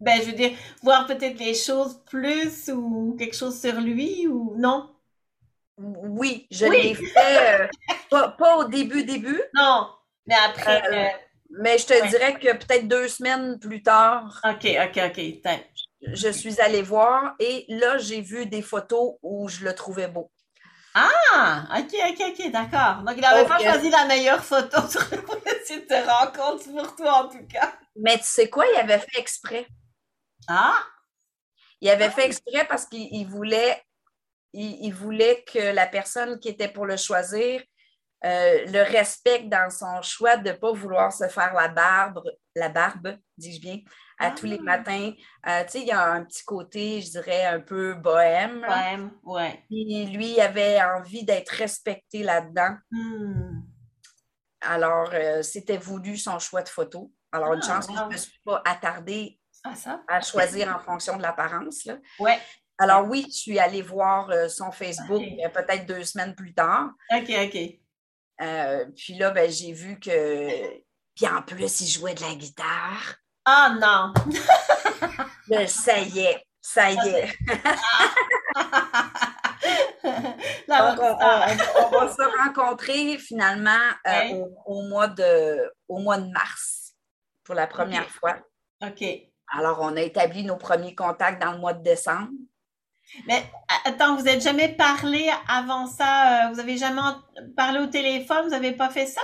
[0.00, 4.54] ben, je veux dire, voir peut-être les choses plus ou quelque chose sur lui ou
[4.56, 4.90] non?
[5.78, 7.68] Oui, je l'ai fait,
[8.10, 9.42] euh, pas, au début, début.
[9.54, 9.90] Non,
[10.26, 11.25] mais après.
[11.50, 14.40] Mais je te dirais que peut-être deux semaines plus tard.
[14.44, 15.60] OK, OK, OK.
[16.02, 20.30] Je suis allée voir et là, j'ai vu des photos où je le trouvais beau.
[20.94, 23.02] Ah, OK, OK, OK, d'accord.
[23.02, 27.24] Donc, il n'avait pas choisi la meilleure photo sur le site de rencontre pour toi,
[27.24, 27.74] en tout cas.
[27.96, 29.66] Mais tu sais quoi, il avait fait exprès.
[30.48, 30.78] Ah!
[31.82, 33.82] Il avait fait exprès parce qu'il voulait,
[34.54, 37.62] il, voulait que la personne qui était pour le choisir
[38.26, 42.68] euh, le respecte dans son choix de ne pas vouloir se faire la barbe, la
[42.68, 43.78] barbe, dis-je bien,
[44.18, 44.64] à tous les ah.
[44.64, 45.12] matins.
[45.46, 48.62] Euh, tu sais, il y a un petit côté, je dirais, un peu bohème.
[48.62, 49.48] Bohème, oui.
[49.68, 52.76] Puis lui, il avait envie d'être respecté là-dedans.
[52.90, 53.60] Hmm.
[54.62, 57.12] Alors, euh, c'était voulu son choix de photo.
[57.30, 59.38] Alors, une ah, chance que je ne me suis pas attardée
[60.08, 61.88] à choisir en fonction de l'apparence.
[62.18, 62.32] Oui.
[62.78, 65.22] Alors oui, je suis allée voir son Facebook
[65.54, 66.90] peut-être deux semaines plus tard.
[67.10, 67.80] OK, OK.
[68.40, 70.82] Euh, puis là, ben, j'ai vu que.
[71.14, 73.14] Puis en plus, il jouait de la guitare.
[73.44, 74.12] Ah non!
[75.48, 77.32] ben, ça y est, ça y est.
[80.68, 81.16] Donc, on,
[81.90, 83.70] va se rencontrer finalement
[84.06, 86.94] euh, au, mois de, au mois de mars
[87.44, 88.36] pour la première fois.
[88.84, 89.04] OK.
[89.56, 92.30] Alors, on a établi nos premiers contacts dans le mois de décembre.
[93.26, 93.42] Mais
[93.84, 96.46] attends, vous n'êtes jamais parlé avant ça?
[96.46, 97.00] Euh, vous n'avez jamais
[97.56, 98.44] parlé au téléphone?
[98.44, 99.22] Vous n'avez pas fait ça?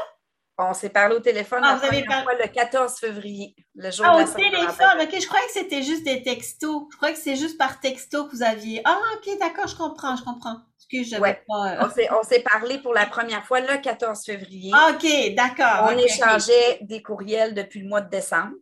[0.59, 4.19] On s'est parlé au téléphone ah, la fois le 14 février, le jour ah, de
[4.21, 6.85] la au téléphone, ok, je croyais que c'était juste des textos.
[6.91, 8.83] Je croyais que c'est juste par texto que vous aviez.
[8.85, 10.59] Ah, ok, d'accord, je comprends, je comprends.
[10.77, 11.83] Excuse, j'avais pas.
[11.83, 14.71] Euh, on s'est parlé pour la première fois le 14 février.
[14.75, 15.91] Ah, ok, d'accord.
[15.91, 18.53] On échangeait des courriels depuis le mois de décembre.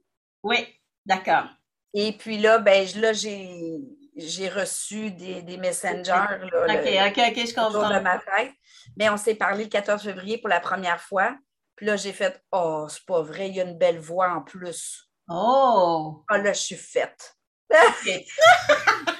[0.45, 0.59] Oui,
[1.05, 1.47] d'accord.
[1.93, 3.81] Et puis là, ben là, j'ai
[4.21, 6.39] j'ai reçu des, des messengers.
[6.43, 7.89] OK, OK, OK, je comprends.
[7.89, 8.53] de ma fête.
[8.97, 11.37] Mais on s'est parlé le 14 février pour la première fois.
[11.77, 14.43] Puis là, j'ai fait Oh, c'est pas vrai, il y a une belle voix en
[14.43, 15.11] plus.
[15.29, 16.25] Oh!
[16.29, 17.37] Ah, là, je suis faite.
[17.71, 18.11] OK.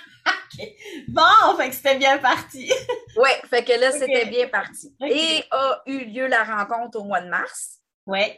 [1.09, 2.71] Bon, fait que c'était bien parti.
[3.17, 4.95] oui, fait que là, c'était bien parti.
[5.01, 7.79] Et a eu lieu la rencontre au mois de mars.
[8.07, 8.37] Oui.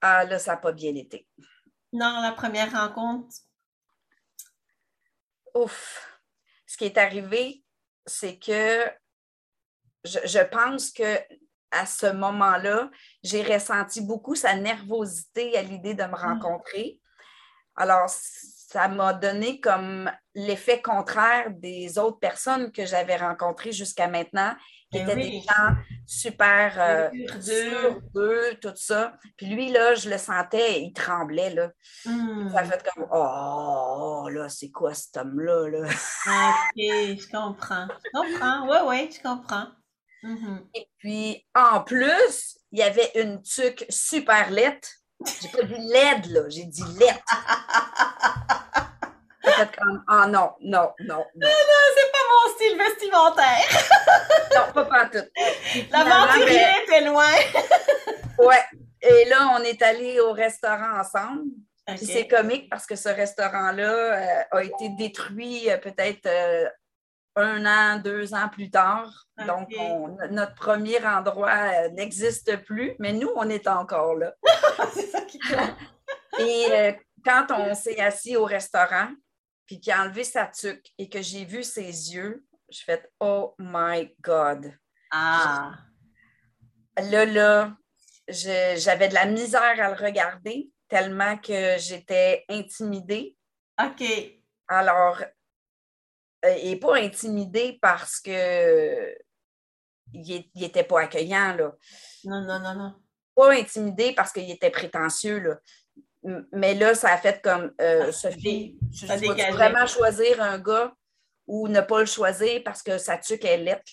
[0.00, 1.26] Ah, là, ça n'a pas bien été.
[1.92, 3.28] Non, la première rencontre,
[5.54, 6.20] ouf,
[6.66, 7.64] ce qui est arrivé,
[8.06, 8.84] c'est que
[10.04, 11.18] je, pense que
[11.70, 12.90] à ce moment-là,
[13.22, 16.14] j'ai ressenti beaucoup sa nervosité à l'idée de me mm.
[16.14, 16.98] rencontrer.
[17.76, 24.54] Alors, ça m'a donné comme l'effet contraire des autres personnes que j'avais rencontrées jusqu'à maintenant
[24.94, 25.74] qui étaient des gens
[26.06, 29.14] super euh, sûrs tout ça.
[29.36, 31.70] Puis lui, là, je le sentais, il tremblait, là.
[32.04, 32.50] Hmm.
[32.52, 35.88] Ça fait comme, oh, là, c'est quoi cet homme-là, là?
[35.88, 37.88] OK, je comprends.
[38.04, 39.66] Je comprends, oui, oui, je comprends.
[40.22, 40.58] Mm-hmm.
[40.74, 44.90] Et puis, en plus, il y avait une tuque super laite.
[45.40, 46.82] J'ai pas dit laide, là, j'ai dit
[49.44, 49.76] laite.
[49.76, 51.24] comme, oh non, non, non, non.
[51.36, 51.48] Non,
[51.94, 53.86] c'est pas mon style vestimentaire.
[54.54, 55.90] non, pas pas tout.
[55.90, 57.32] L'aventurier ben, était loin.
[58.38, 58.64] ouais.
[59.04, 61.50] Et là, on est allé au restaurant ensemble.
[61.96, 66.66] c'est comique parce que ce restaurant-là euh, a été détruit euh, peut-être euh,
[67.36, 69.26] un an, deux ans plus tard.
[69.46, 69.68] Donc,
[70.30, 74.32] notre premier endroit n'existe plus, mais nous, on est encore là.
[74.94, 76.38] c'est ça qui compte.
[76.38, 79.08] Et quand on s'est assis au restaurant,
[79.66, 83.54] puis qu'il a enlevé sa tuque et que j'ai vu ses yeux, je fais Oh
[83.58, 84.72] my God.
[85.10, 85.74] Ah.
[86.96, 87.76] Là, là,
[88.28, 93.36] j'avais de la misère à le regarder tellement que j'étais intimidée.
[93.82, 94.04] OK.
[94.68, 95.20] Alors,
[96.44, 99.16] euh, et pas intimidée parce que
[100.12, 101.72] il n'était pas accueillant, là.
[102.24, 102.94] Non, non, non, non.
[103.34, 105.58] Pas intimidée parce qu'il était prétentieux, là.
[106.52, 110.92] Mais là, ça a fait comme euh, ah, Sophie, tu vas vraiment choisir un gars
[111.46, 113.92] ou ne pas le choisir parce que sa tuque est lettre.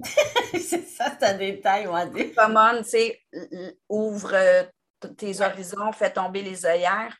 [0.52, 2.32] c'est ça, c'est un détail, on va dire.
[2.36, 3.20] Comment, tu sais,
[3.88, 4.36] ouvre
[5.16, 7.16] tes horizons, fais tomber les œillères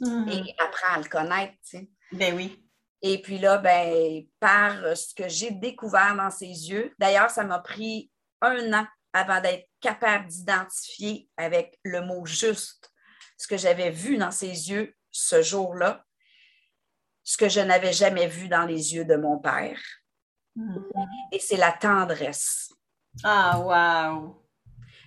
[0.00, 0.30] mm-hmm.
[0.30, 1.88] et apprends à le connaître, tu sais.
[2.12, 2.62] Ben oui.
[3.00, 7.60] Et puis là, ben, par ce que j'ai découvert dans ses yeux, d'ailleurs, ça m'a
[7.60, 8.10] pris
[8.40, 12.90] un an avant d'être capable d'identifier avec le mot juste
[13.38, 16.04] ce que j'avais vu dans ses yeux ce jour-là,
[17.22, 19.80] ce que je n'avais jamais vu dans les yeux de mon père.
[20.56, 21.06] Mm-hmm.
[21.32, 22.72] Et c'est la tendresse.
[23.22, 24.44] Ah, wow!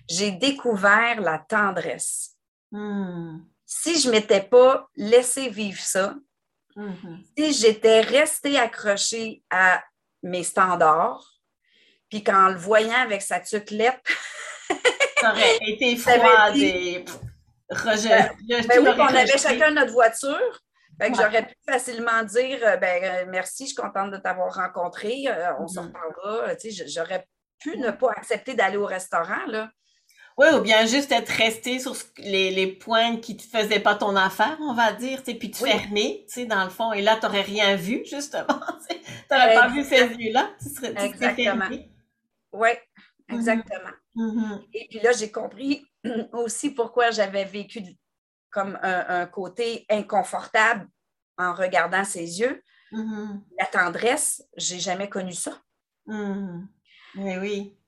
[0.08, 2.36] J'ai découvert la tendresse.
[2.70, 3.40] Mm.
[3.66, 6.16] Si je ne m'étais pas laissé vivre ça,
[6.76, 7.24] mm-hmm.
[7.36, 9.82] si j'étais restée accrochée à
[10.22, 11.40] mes standards,
[12.08, 14.02] puis qu'en le voyant avec sa tuclette,
[15.20, 17.04] ça aurait été froid et
[17.72, 20.62] ben, ben oui, on avait chacun notre voiture.
[21.00, 25.52] J'aurais pu facilement dire euh, ben, euh, merci, je suis contente de t'avoir rencontré, euh,
[25.58, 25.86] on se mm-hmm.
[25.86, 26.54] reparlera.
[26.86, 27.26] J'aurais
[27.58, 29.46] pu ne pas accepter d'aller au restaurant.
[29.48, 29.70] Là.
[30.38, 34.16] Oui, ou bien juste être resté sur les, les, points qui ne faisaient pas ton
[34.16, 36.92] affaire, on va dire, puis te fermer, dans le fond.
[36.92, 38.46] Et là, tu n'aurais rien vu, justement.
[38.88, 38.96] tu
[39.30, 40.50] n'aurais pas vu ces yeux-là.
[40.60, 41.68] Tu serais, Exactement.
[42.52, 43.34] Oui, mm-hmm.
[43.34, 43.90] exactement.
[44.16, 44.62] Mm-hmm.
[44.72, 45.84] Et puis là, j'ai compris
[46.32, 47.82] aussi pourquoi j'avais vécu
[48.50, 50.86] comme un, côté inconfortable
[51.38, 52.62] en regardant ses yeux.
[52.92, 53.40] Mm-hmm.
[53.58, 55.58] La tendresse, j'ai jamais connu ça.
[56.06, 56.66] Mm-hmm.
[57.16, 57.78] Oui, oui.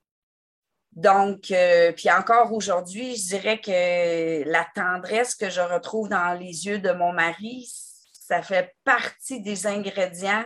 [0.93, 6.67] Donc, euh, puis encore aujourd'hui, je dirais que la tendresse que je retrouve dans les
[6.67, 7.69] yeux de mon mari,
[8.12, 10.45] ça fait partie des ingrédients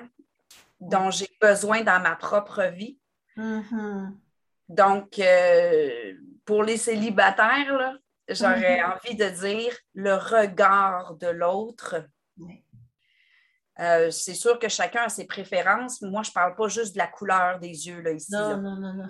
[0.81, 2.99] dont j'ai besoin dans ma propre vie.
[4.69, 6.15] Donc, euh,
[6.49, 8.93] pour les célibataires, j'aurais mhm.
[8.93, 11.97] envie de dire le regard de l'autre.
[13.79, 16.01] Euh, c'est sûr que chacun a ses préférences.
[16.01, 18.33] Moi, je ne parle pas juste de la couleur des yeux là, ici.
[18.33, 19.09] Non, non, non, non.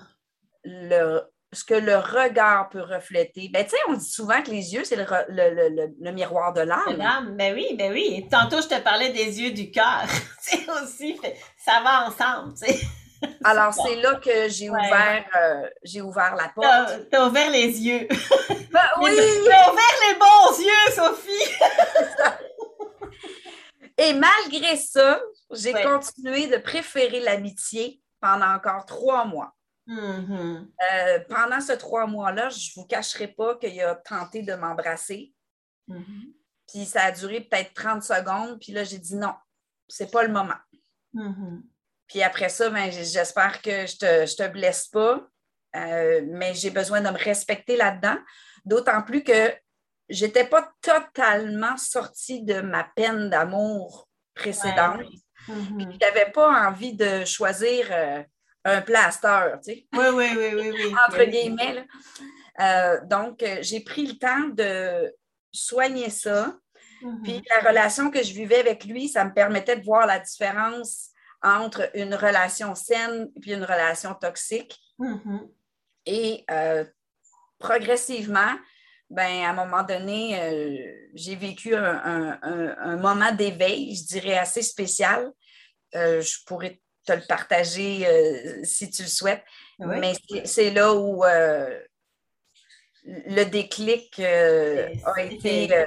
[0.64, 1.22] Le,
[1.52, 3.48] ce que le regard peut refléter.
[3.52, 6.62] Ben, tu sais, on dit souvent que les yeux, c'est le, le, le, miroir de
[6.62, 7.36] l'âme.
[7.36, 8.26] Ben oui, ben oui.
[8.28, 10.06] Tantôt, je te parlais des yeux du cœur.
[10.40, 11.20] c'est aussi,
[11.56, 12.84] ça va ensemble, tu sais.
[13.44, 17.10] Alors, c'est là que j'ai ouvert, euh, j'ai ouvert la porte.
[17.10, 18.08] Tu as, ouvert les yeux.
[18.70, 19.10] Ben oui!
[19.10, 21.54] as ouvert les bons yeux, Sophie!
[23.96, 29.54] Et malgré ça, j'ai continué de préférer l'amitié pendant encore trois mois.
[29.88, 30.66] Mm-hmm.
[30.92, 35.32] Euh, pendant ce trois mois-là, je ne vous cacherai pas qu'il a tenté de m'embrasser.
[35.88, 36.32] Mm-hmm.
[36.68, 38.60] Puis ça a duré peut-être 30 secondes.
[38.60, 39.34] Puis là, j'ai dit non,
[39.88, 40.60] c'est pas le moment.
[41.14, 41.62] Mm-hmm.
[42.08, 45.26] Puis après ça, ben, j'espère que je ne te, te, blesse pas,
[45.76, 48.16] euh, mais j'ai besoin de me respecter là-dedans.
[48.64, 49.54] D'autant plus que
[50.08, 55.02] je n'étais pas totalement sortie de ma peine d'amour précédente.
[55.48, 55.92] Mm-hmm.
[55.92, 58.22] Je n'avais pas envie de choisir euh,
[58.64, 59.86] un plaster, tu sais.
[59.92, 60.70] Oui, oui, oui, oui.
[60.72, 60.94] oui.
[61.08, 61.86] Entre guillemets.
[62.60, 65.14] Euh, donc, j'ai pris le temps de
[65.52, 66.56] soigner ça.
[67.02, 67.22] Mm-hmm.
[67.22, 71.07] Puis la relation que je vivais avec lui, ça me permettait de voir la différence
[71.42, 74.78] entre une relation saine et une relation toxique.
[74.98, 75.48] Mm-hmm.
[76.06, 76.84] Et euh,
[77.58, 78.58] progressivement,
[79.10, 85.30] ben, à un moment donné, euh, j'ai vécu un, moment d'éveil, je dirais assez spécial.
[85.94, 88.06] Euh, je pourrais te le partager
[88.64, 89.44] si tu le souhaites.
[89.78, 90.12] Mais
[90.44, 91.22] c'est là où
[93.04, 95.86] le déclic a été,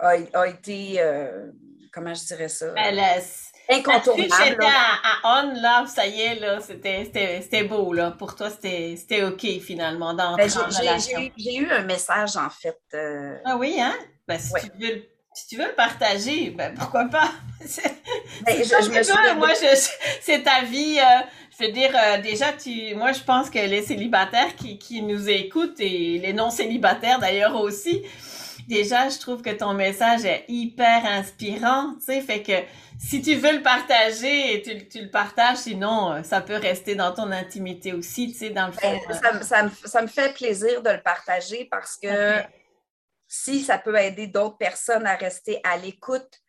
[0.00, 1.00] a, été
[1.92, 2.72] comment je dirais ça?
[3.68, 4.32] Incontournable.
[4.44, 8.10] J'étais à, on, là, ça y est, là, c'était beau, là.
[8.10, 10.48] Pour toi, c'était OK, finalement, dans ben,
[11.36, 12.78] J'ai eu un message, en fait.
[13.44, 13.94] Ah oui, hein?
[14.26, 15.02] Ben, si, tu veux,
[15.34, 17.30] si tu veux le partager, ben, pourquoi pas?
[18.46, 19.48] Ben, je, moi,
[20.20, 20.98] c'est ta vie.
[21.00, 21.24] Euh,
[21.58, 25.28] je veux dire, euh, déjà, tu, moi, je pense que les célibataires qui, qui nous
[25.28, 28.04] écoutent et les non-célibataires d'ailleurs aussi,
[28.68, 32.52] déjà, je trouve que ton message est hyper inspirant, tu sais, fait que
[32.98, 37.12] si tu veux le partager, tu, tu le partages, sinon, euh, ça peut rester dans
[37.12, 39.10] ton intimité aussi, tu sais, dans le ben, fond.
[39.10, 39.42] Euh.
[39.42, 42.42] ça, me, ça, me, fait plaisir de le partager parce que
[43.26, 46.40] si ça peut aider d'autres personnes à rester à l'écoute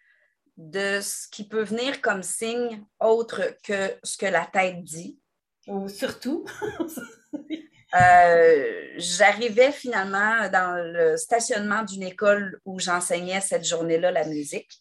[0.58, 5.20] de ce qui peut venir comme signe autre que ce que la tête dit.
[5.68, 6.46] Ou surtout.
[7.96, 14.72] Euh, j'arrivais finalement dans le stationnement d'une école où j'enseignais cette journée-là la musique.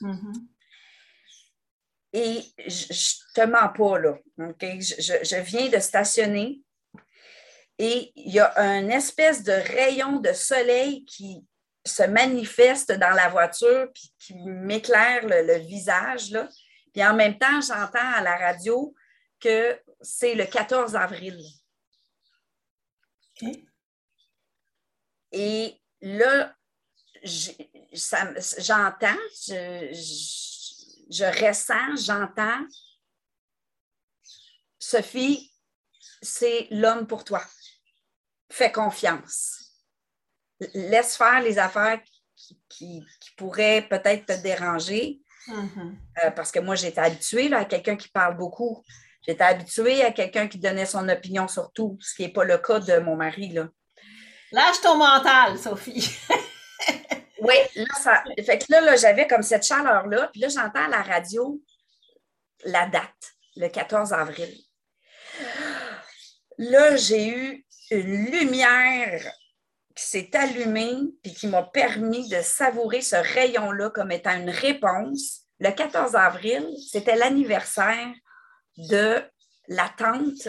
[0.00, 0.34] Mm-hmm.
[2.12, 4.18] Et je, ne te mens pas, là.
[4.38, 6.62] Je, viens de stationner
[7.78, 11.44] et il y a un espèce de rayon de soleil qui
[11.84, 16.30] se manifeste dans la voiture puis qui m'éclaire le, visage.
[16.30, 16.48] Là.
[16.92, 18.94] Puis en même temps, j'entends à la radio
[19.40, 21.36] que c'est le 14 avril.
[25.32, 26.54] Et là,
[27.24, 29.16] j'entends,
[31.10, 32.66] je, ressens, j'entends.
[34.78, 35.52] Sophie,
[36.22, 37.42] c'est l'homme pour toi.
[38.50, 39.72] Fais confiance.
[40.74, 42.00] Laisse faire les affaires
[42.68, 43.04] qui,
[43.36, 45.20] pourraient peut-être te déranger.
[45.48, 45.96] Mm-hmm.
[46.24, 48.84] Euh, parce que moi, j'étais habituée à quelqu'un qui parle beaucoup.
[49.26, 52.58] J'étais habituée à quelqu'un qui donnait son opinion sur tout, ce qui n'est pas le
[52.58, 53.48] cas de mon mari.
[53.48, 53.68] Là.
[54.52, 56.16] Lâche ton mental, Sophie.
[57.40, 58.22] oui, là, ça.
[58.44, 61.60] Fait que là, là j'avais comme cette chaleur-là, puis là, j'entends à la radio
[62.64, 64.52] la date, le 14 avril.
[66.58, 69.22] Là, j'ai eu une lumière
[69.94, 75.42] qui s'est allumée, puis qui m'a permis de savourer ce rayon-là comme étant une réponse.
[75.60, 78.12] Le 14 avril, c'était l'anniversaire
[78.76, 79.22] de
[79.68, 80.48] la tante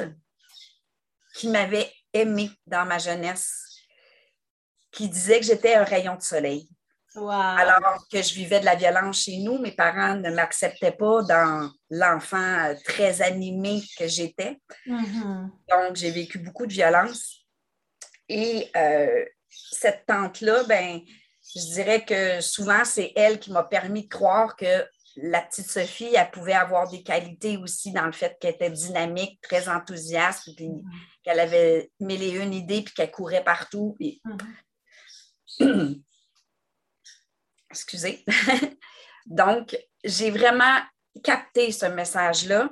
[1.36, 3.52] qui m'avait aimée dans ma jeunesse,
[4.92, 6.70] qui disait que j'étais un rayon de soleil.
[7.18, 11.72] Alors que je vivais de la violence chez nous, mes parents ne m'acceptaient pas dans
[11.90, 14.60] l'enfant très animé que j'étais.
[14.86, 15.50] Mm-hmm.
[15.70, 17.46] Donc, j'ai vécu beaucoup de violence.
[18.28, 21.00] Et euh, cette tante-là, ben,
[21.56, 24.86] je dirais que souvent, c'est elle qui m'a permis de croire que
[25.18, 29.40] la petite Sophie, elle pouvait avoir des qualités aussi dans le fait qu'elle était dynamique,
[29.42, 30.84] très enthousiaste, puis mm-hmm.
[31.24, 33.98] qu'elle avait mille et une idées, puis qu'elle courait partout.
[35.60, 36.02] Mm-hmm.
[37.70, 38.26] Excusez.
[39.26, 40.80] Donc, j'ai vraiment
[41.24, 42.70] capté ce message-là.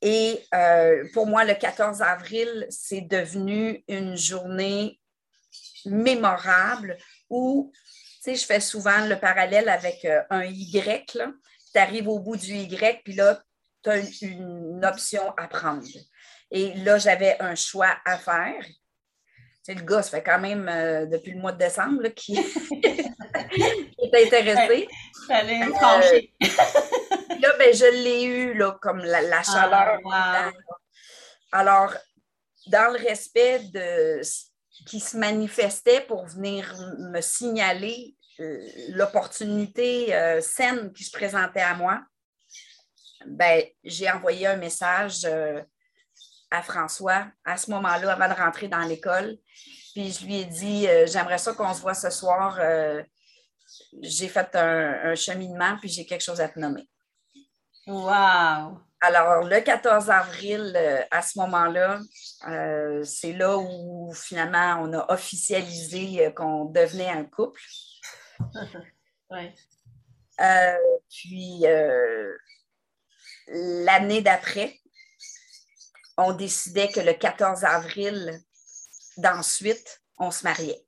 [0.00, 5.00] Et euh, pour moi, le 14 avril, c'est devenu une journée
[5.86, 6.96] mémorable
[7.30, 7.72] où
[8.34, 11.18] je fais souvent le parallèle avec euh, un Y.
[11.72, 13.40] Tu arrives au bout du Y, puis là,
[13.82, 15.86] tu as une, option à prendre.
[16.50, 18.64] Et là, j'avais un choix à faire.
[19.64, 24.26] Tu le gars, ça fait quand même euh, depuis le mois de décembre qui, est
[24.26, 24.88] intéressé.
[25.26, 25.70] Fallait euh,
[27.40, 29.98] là, ben, je l'ai eu, là, comme la, ah, chaleur.
[31.52, 31.94] Alors,
[32.68, 34.22] dans le respect de
[34.86, 38.14] qui se manifestait pour venir me signaler
[38.90, 42.02] l'opportunité euh, saine qui se présentait à moi,
[43.26, 45.62] ben, j'ai envoyé un message euh,
[46.50, 49.36] à François à ce moment-là, avant de rentrer dans l'école.
[49.94, 52.58] Puis je lui ai dit J'aimerais ça qu'on se voit ce soir.
[54.00, 56.88] j'ai fait un, un, cheminement, puis j'ai quelque chose à te nommer.
[57.86, 58.78] Wow!
[59.00, 62.00] Alors, le 14 avril, euh, à ce moment-là,
[62.48, 67.60] euh, c'est là où finalement on a officialisé euh, qu'on devenait un couple.
[71.08, 71.64] Puis,
[73.48, 74.78] l'année d'après,
[76.16, 78.40] on décidait que le 14 avril
[79.16, 80.84] d'ensuite, on se mariait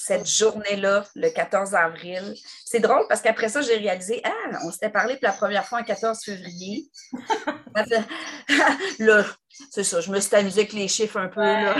[0.00, 2.34] cette journée-là, le 14 avril.
[2.64, 5.80] C'est drôle parce qu'après ça, j'ai réalisé, ah, on s'était parlé pour la première fois
[5.80, 6.90] le 14 février.
[8.98, 9.24] là,
[9.70, 11.42] c'est ça, je me suis amusée avec les chiffres un peu.
[11.42, 11.76] là.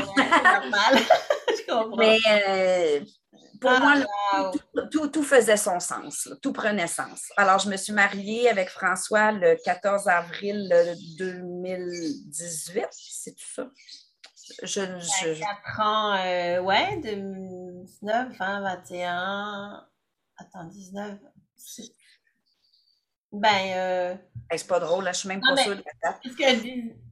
[1.69, 1.97] normal.
[1.97, 2.19] Mais,
[2.49, 3.01] euh,
[3.61, 3.95] pour moi,
[4.33, 4.51] ah,
[4.91, 7.31] tout, faisait son sens, tout prenait sens.
[7.37, 10.73] Alors, je me suis mariée avec François le 14 avril
[11.19, 13.69] 2018, c'est tout ça?
[14.63, 19.87] Je, je, 4 ans, euh, ouais, 19, 20, 21.
[20.39, 21.19] Attends, 19.
[23.33, 23.49] Ben.
[23.77, 24.17] Euh...
[24.57, 26.21] c'est pas drôle, là, je suis même pas sûre de la date.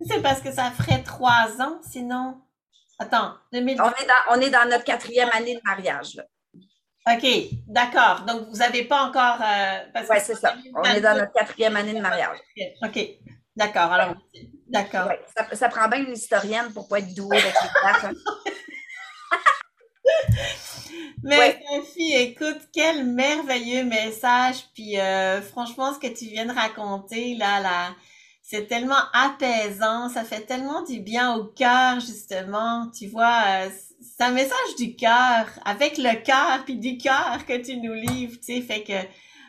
[0.06, 2.40] C'est parce que ça ferait 3 ans, sinon.
[2.98, 3.80] Attends, 2000...
[3.80, 6.16] on, est dans, on est dans notre quatrième année de mariage.
[6.16, 6.24] Là.
[7.10, 7.26] OK,
[7.66, 8.24] d'accord.
[8.26, 9.40] Donc, vous n'avez pas encore.
[9.42, 9.78] Euh,
[10.10, 10.54] oui, c'est ça.
[10.74, 12.38] On est dans notre quatrième année de mariage.
[12.82, 12.98] OK,
[13.56, 13.92] d'accord.
[13.92, 14.14] Alors,
[14.66, 15.06] d'accord.
[15.08, 18.04] Ouais, ça, ça, prend bien une historienne pour ne pas être douée avec les dates.
[18.04, 18.12] Hein.
[21.22, 24.64] Mais Sophie, écoute, quel merveilleux message.
[24.74, 27.94] Puis euh, franchement, ce que tu viens de raconter, là, là,
[28.42, 32.90] c'est tellement apaisant, ça fait tellement du bien au cœur, justement.
[32.96, 33.68] Tu vois, euh,
[34.00, 38.36] c'est un message du cœur, avec le cœur, puis du cœur que tu nous livres,
[38.36, 38.94] tu sais, fait que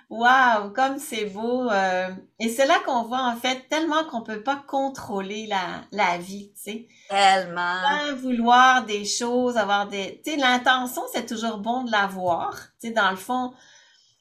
[0.09, 1.69] Wow, comme c'est beau.
[1.69, 6.17] Euh, et c'est là qu'on voit en fait tellement qu'on peut pas contrôler la, la
[6.17, 6.87] vie, tu sais.
[7.09, 8.15] Tellement.
[8.15, 10.19] vouloir des choses, avoir des...
[10.25, 12.55] Tu sais, l'intention, c'est toujours bon de l'avoir.
[12.81, 13.53] Tu sais, dans le fond,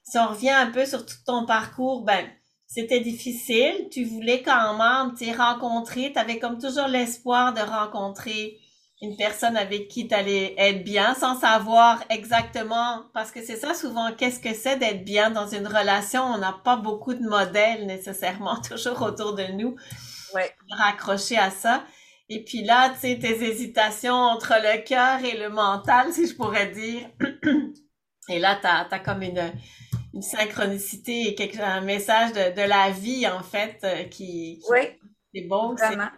[0.05, 2.27] si on revient un peu sur tout ton parcours, ben,
[2.67, 3.89] c'était difficile.
[3.91, 6.13] Tu voulais quand même, tu sais, rencontrer.
[6.13, 8.59] Tu avais comme toujours l'espoir de rencontrer
[9.01, 13.75] une personne avec qui tu allais être bien sans savoir exactement, parce que c'est ça
[13.75, 16.23] souvent, qu'est-ce que c'est d'être bien dans une relation?
[16.23, 19.77] On n'a pas beaucoup de modèles nécessairement toujours autour de nous.
[20.35, 20.53] Ouais.
[20.71, 21.85] Raccrocher à ça.
[22.29, 26.35] Et puis là, tu sais, tes hésitations entre le cœur et le mental, si je
[26.35, 27.09] pourrais dire.
[28.29, 29.51] et là, tu as, comme une,
[30.13, 34.81] une synchronicité et quelque, un message de, de la vie, en fait, euh, qui, oui.
[35.33, 35.75] c'est beau.
[35.75, 36.09] Vraiment.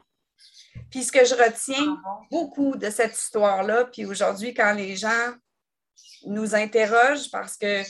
[0.91, 5.33] Puis ce que je retiens ah beaucoup de cette histoire-là, puis aujourd'hui, quand les gens
[6.27, 7.83] nous interrogent, parce que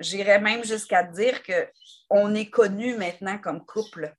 [0.00, 4.14] j'irais même jusqu'à dire qu'on est connu maintenant comme couple.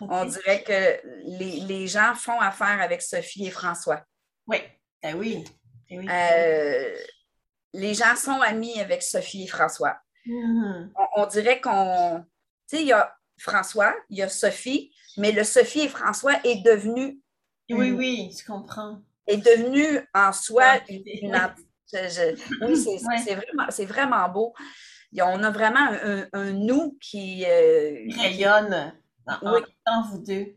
[0.00, 4.02] On dirait que les, gens font affaire avec Sophie et François.
[4.46, 4.58] Oui,
[5.02, 5.44] ben oui.
[5.88, 6.08] Ben oui.
[6.10, 6.96] Euh,
[7.72, 9.98] les gens sont amis avec Sophie et François.
[10.26, 10.92] Mm-hmm.
[10.96, 12.24] On, on, dirait qu'on.
[12.68, 16.34] Tu sais, il y a François, il y a Sophie, mais le Sophie et François
[16.44, 17.18] est devenu.
[17.70, 19.02] Oui, oui, je comprends.
[19.26, 21.36] Est devenu en soi une.
[22.62, 22.76] oui,
[23.70, 24.54] c'est vraiment, beau.
[25.20, 25.88] On a vraiment
[26.32, 27.44] un, nous qui.
[27.44, 28.94] Euh, rayonne
[29.26, 30.56] en, vous deux.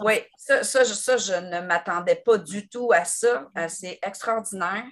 [0.00, 3.48] Oui, ça, ça, je ne m'attendais pas du tout à ça.
[3.68, 4.84] C'est extraordinaire.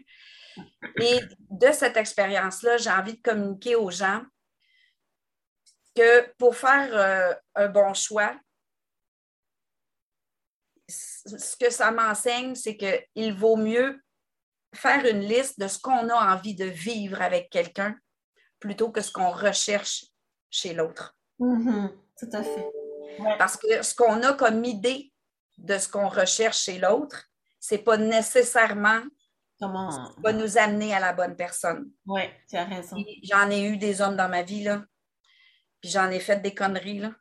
[1.00, 4.22] Et de cette expérience-là, j'ai envie de communiquer aux gens
[5.94, 8.34] que pour faire euh, un bon choix,
[11.26, 14.00] ce que ça m'enseigne, c'est qu'il vaut mieux
[14.74, 17.96] faire une liste de ce qu'on a envie de vivre avec quelqu'un
[18.60, 20.06] plutôt que ce qu'on recherche
[20.50, 21.16] chez l'autre.
[21.38, 21.90] Mm-hmm.
[22.18, 22.66] tout à fait.
[23.38, 25.12] Parce que ce qu'on a comme idée
[25.58, 27.24] de ce qu'on recherche chez l'autre,
[27.60, 29.00] c'est pas nécessairement
[29.58, 29.90] Comment...
[29.90, 31.90] ce qui va nous amener à la bonne personne.
[32.06, 32.96] Oui, tu as raison.
[33.22, 34.84] J'en ai eu des hommes dans ma vie, là.
[35.80, 37.12] Puis j'en ai fait des conneries, là.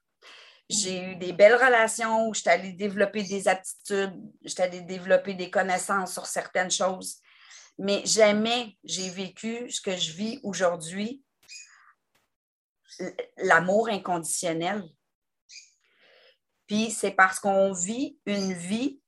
[0.70, 4.14] J'ai eu des belles relations où je suis allée développer des aptitudes,
[4.44, 7.22] je suis allée développer des connaissances sur certaines choses.
[7.78, 11.24] Mais jamais j'ai vécu ce que je vis aujourd'hui,
[13.38, 14.84] l'amour inconditionnel.
[16.68, 19.00] Puis c'est parce qu'on vit une vie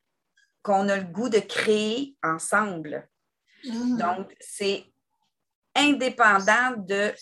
[0.62, 3.10] qu'on a le goût de créer ensemble.
[3.64, 3.98] Mm-hmm.
[3.98, 4.86] Donc, c'est
[5.74, 7.14] indépendant de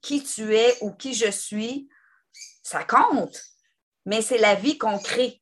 [0.00, 1.88] qui tu es ou qui je suis,
[2.62, 3.51] ça compte
[4.06, 5.40] mais c'est la vie qu'on crée.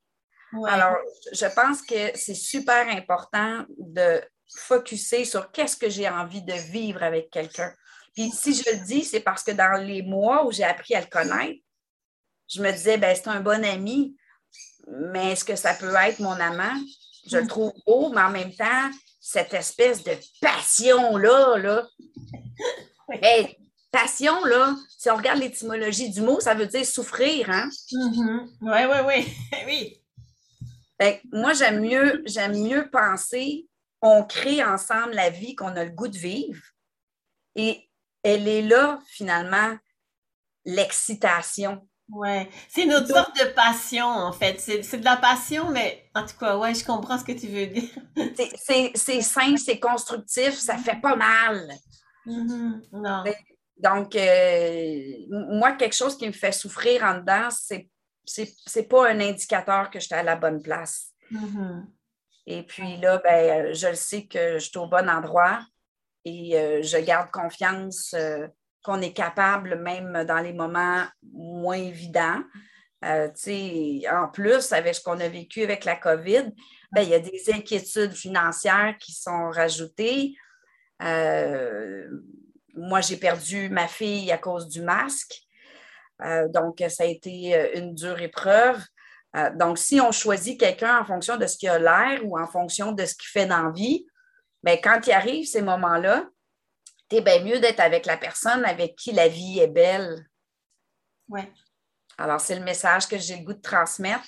[0.67, 0.97] Alors,
[1.33, 4.21] je pense que c'est super important de
[4.57, 7.73] focuser sur qu'est-ce que j'ai envie de vivre avec quelqu'un.
[8.15, 11.01] Puis si je le dis, c'est parce que dans les mois où j'ai appris à
[11.01, 11.61] le connaître,
[12.49, 14.17] je me disais, ben c'est un bon ami,
[14.89, 16.75] mais est-ce que ça peut être mon amant?
[17.29, 17.49] Je le mm.
[17.49, 18.91] trouve beau, mais en même temps,
[19.21, 21.87] cette espèce de passion-là, là,
[23.91, 27.69] passion, là, si on regarde l'étymologie du mot, ça veut dire souffrir, hein?
[27.93, 29.27] Oui, oui,
[29.67, 29.97] oui.
[31.01, 31.21] oui.
[31.33, 33.69] moi, j'aime mieux, j'aime mieux penser,
[34.03, 36.63] on crée ensemble la vie qu'on a le goût de vivre.
[37.57, 37.89] Et
[38.23, 39.77] elle est là, finalement,
[40.65, 41.87] l'excitation.
[42.13, 44.59] Oui, c'est une autre sorte de passion, en fait.
[44.59, 47.67] C'est de la passion, mais en tout cas, ouais, je comprends ce que tu veux
[47.67, 47.89] dire.
[48.97, 51.73] c'est sain, c'est constructif, ça fait pas mal.
[52.27, 52.81] Mm-hmm.
[52.93, 53.25] Non.
[53.83, 57.89] Donc, euh, moi, quelque chose qui me fait souffrir en dedans, c'est
[58.27, 61.09] c'est pas un indicateur que j'étais à la bonne place.
[61.33, 61.85] Mm-hmm.
[62.47, 65.61] Et puis là, ben, je le sais que je suis au bon endroit.
[66.25, 68.47] et euh, je garde confiance euh,
[68.85, 72.43] qu'on est capable, même dans les moments moins évidents.
[73.03, 76.53] en plus, avec ce qu'on a vécu avec la COVID,
[76.93, 80.37] ben, il y a des inquiétudes financières qui sont rajoutées.
[82.75, 85.35] Moi, j'ai perdu ma fille à cause du masque.
[86.49, 88.83] donc, ça a été une dure épreuve.
[89.37, 92.47] Euh, donc, si on choisit quelqu'un en fonction de ce qu'il a l'air ou en
[92.47, 94.07] fonction de ce qu'il fait dans la vie,
[94.63, 96.29] bien, quand il arrive ces moments-là,
[97.11, 100.27] es bien mieux d'être avec la personne avec qui la vie est belle.
[101.29, 101.41] Oui.
[102.19, 104.25] Alors, c'est le message que j'ai le goût de transmettre.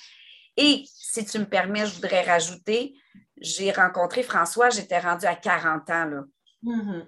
[0.57, 2.93] Et si tu me permets, je voudrais rajouter,
[3.37, 6.05] j'ai rencontré François, j'étais rendue à 40 ans.
[6.05, 6.23] Là.
[6.63, 7.05] Mm-hmm.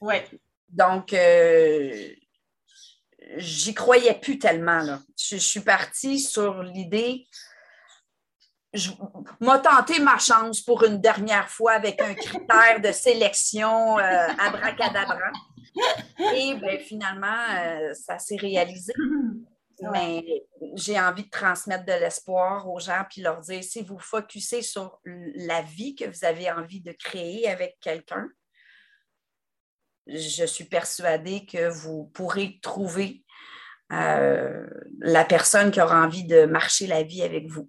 [0.00, 0.16] Oui.
[0.68, 2.08] Donc, euh,
[3.36, 4.80] j'y croyais plus tellement.
[4.80, 5.00] Là.
[5.16, 7.26] Je, suis partie sur l'idée.
[8.72, 8.90] Je
[9.40, 15.30] m'a tenté ma chance pour une dernière fois avec un critère de sélection euh, abracadabra.
[16.34, 18.92] Et ben, finalement, euh, ça s'est réalisé.
[19.92, 20.44] Mais
[20.76, 25.00] j'ai envie de transmettre de l'espoir aux gens puis leur dire si vous focussez sur
[25.04, 28.28] la vie que vous avez envie de créer avec quelqu'un,
[30.06, 33.24] je suis persuadée que vous pourrez trouver
[33.92, 34.66] euh,
[34.98, 37.68] la personne qui aura envie de marcher la vie avec vous.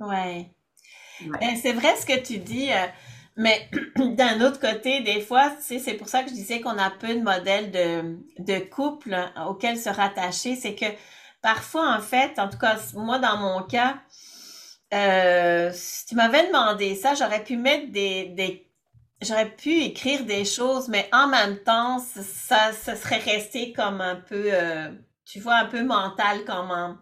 [0.00, 0.48] Oui.
[1.20, 2.86] Ben, c'est vrai ce que tu dis, euh,
[3.36, 7.14] mais d'un autre côté, des fois, c'est pour ça que je disais qu'on a peu
[7.14, 9.16] de modèles de, couple
[9.46, 10.56] auxquels se rattacher.
[10.56, 10.86] C'est que
[11.42, 13.98] parfois, en fait, en tout cas, moi, dans mon cas,
[14.92, 18.63] euh, si tu m'avais demandé ça, j'aurais pu mettre des
[19.24, 24.16] j'aurais pu écrire des choses, mais en même temps, ça, ça serait resté comme un
[24.16, 24.90] peu, euh,
[25.24, 26.96] tu vois, un peu mental comment.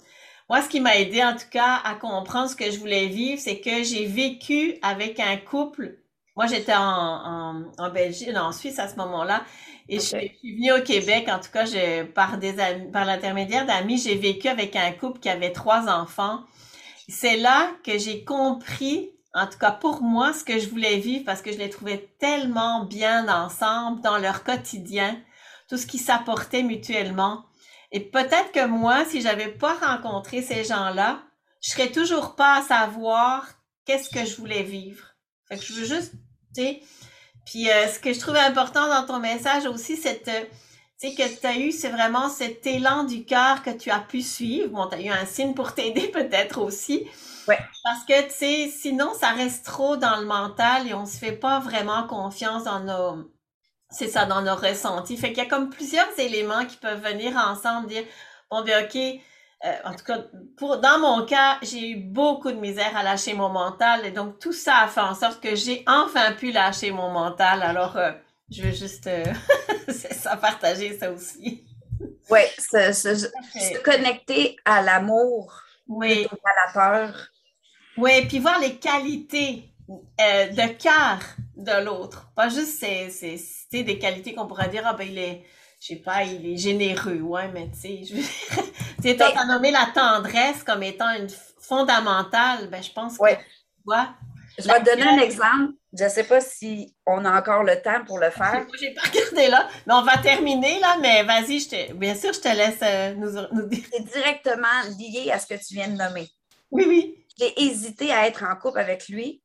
[0.48, 3.40] Moi, ce qui m'a aidé en tout cas à comprendre ce que je voulais vivre,
[3.40, 5.98] c'est que j'ai vécu avec un couple.
[6.36, 9.44] Moi, j'étais en, en, Belgique, non, en Suisse à ce moment-là,
[9.88, 11.28] et je, suis venue au Québec.
[11.28, 11.64] En tout cas,
[12.14, 12.54] par des
[12.92, 16.40] par l'intermédiaire d'amis, j'ai vécu avec un couple qui avait trois enfants.
[17.08, 21.24] C'est là que j'ai compris en tout cas pour moi, ce que je voulais vivre
[21.24, 25.18] parce que je les trouvais tellement bien ensemble dans leur quotidien,
[25.68, 27.44] tout ce qui s'apportait mutuellement.
[27.92, 31.22] Et peut-être que moi, si j'avais pas rencontré ces gens-là,
[31.62, 33.46] je serais toujours pas à savoir
[33.84, 35.04] qu'est-ce que je voulais vivre.
[35.48, 36.12] Fait que je veux juste,
[36.54, 36.82] tu sais.
[37.46, 40.44] Puis euh, ce que je trouvais important dans ton message aussi, c'est euh,
[41.03, 43.98] tu sais, que tu as eu, c'est vraiment cet élan du cœur que tu as
[43.98, 44.68] pu suivre.
[44.68, 47.09] Bon, tu as eu un signe pour t'aider peut-être aussi.
[47.46, 51.32] Parce que, tu sais, sinon, ça reste trop dans le mental et on se fait
[51.32, 53.32] pas vraiment confiance dans nos,
[53.90, 55.16] c'est ça, dans nos ressentis.
[55.16, 58.05] Fait qu'il y a comme plusieurs éléments qui peuvent venir ensemble, dire,
[58.48, 60.18] bon, bien, OK, euh, en tout cas,
[60.57, 64.38] pour, dans mon cas, j'ai eu beaucoup de misère à lâcher mon mental et donc
[64.38, 67.62] tout ça a fait en sorte que j'ai enfin pu lâcher mon mental.
[67.62, 68.12] Alors, euh,
[68.53, 69.24] je veux juste euh,
[69.88, 71.64] ça partager ça aussi.
[72.30, 76.26] Oui, se, connecter à l'amour oui.
[76.26, 77.28] à la peur.
[77.96, 81.20] Oui, puis voir les qualités euh, de cœur
[81.57, 82.30] de l'autre.
[82.34, 85.44] Pas juste c'est, c'est, des qualités qu'on pourrait dire, ah ben il est,
[85.80, 89.70] je sais pas, il est généreux, ouais, mais tu sais, je veux tu as nommé
[89.70, 91.28] la tendresse comme étant une
[91.61, 93.38] fondamentale, ben je pense que, ouais.
[94.59, 95.74] je vais te donner un exemple.
[95.97, 98.66] Je ne sais pas si on a encore le temps pour le faire.
[98.74, 102.14] Je n'ai pas regardé là, mais on va terminer là, mais vas-y, je te, bien
[102.14, 103.84] sûr, je te laisse euh, nous, nous dire.
[103.93, 104.66] C'est directement
[104.99, 106.28] lié à ce que tu viens de nommer.
[106.70, 109.43] Oui, oui j'ai hésité à être en couple avec lui.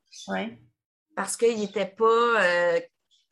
[1.16, 2.80] Parce qu'il n'était pas, euh,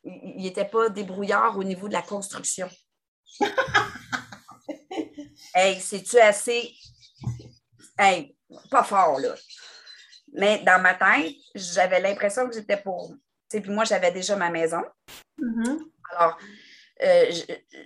[0.03, 2.69] il était pas débrouillard au niveau de la construction.
[5.53, 6.73] hey, c'est-tu assez?
[7.97, 8.35] Hey,
[8.71, 9.35] pas fort, là.
[10.37, 13.13] Mais dans ma tête, j'avais l'impression que j'étais pour.
[13.49, 14.81] Puis moi, j'avais déjà ma maison.
[15.39, 15.79] Mm-hmm.
[16.11, 16.37] Alors,
[17.03, 17.31] euh,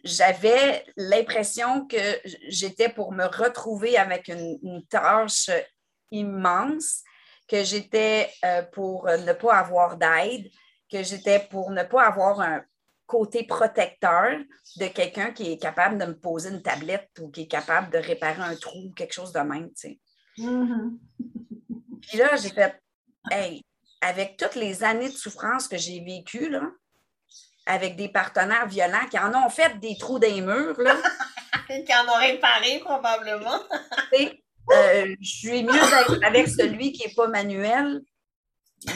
[0.03, 1.97] j'avais l'impression que
[2.47, 5.49] j'étais pour me retrouver avec une tâche
[6.11, 7.03] immense,
[7.47, 10.49] que j'étais euh, pour ne pas avoir d'aide,
[10.91, 12.63] que j'étais pour ne pas avoir un
[13.05, 14.37] côté protecteur
[14.77, 17.97] de quelqu'un qui est capable de me poser une tablette ou qui est capable de
[17.97, 19.99] réparer un trou ou quelque chose de même, tu sais.
[22.09, 22.81] Puis là, j'ai fait,
[23.31, 23.63] hey,
[24.01, 26.63] avec toutes les années de souffrance que j'ai vécues, là,
[27.65, 30.95] avec des partenaires violents qui en ont fait des trous dans les murs, là.
[31.67, 33.59] qui en ont réparé probablement.
[34.71, 38.01] Euh, je suis mieux d'être avec celui qui n'est pas manuel,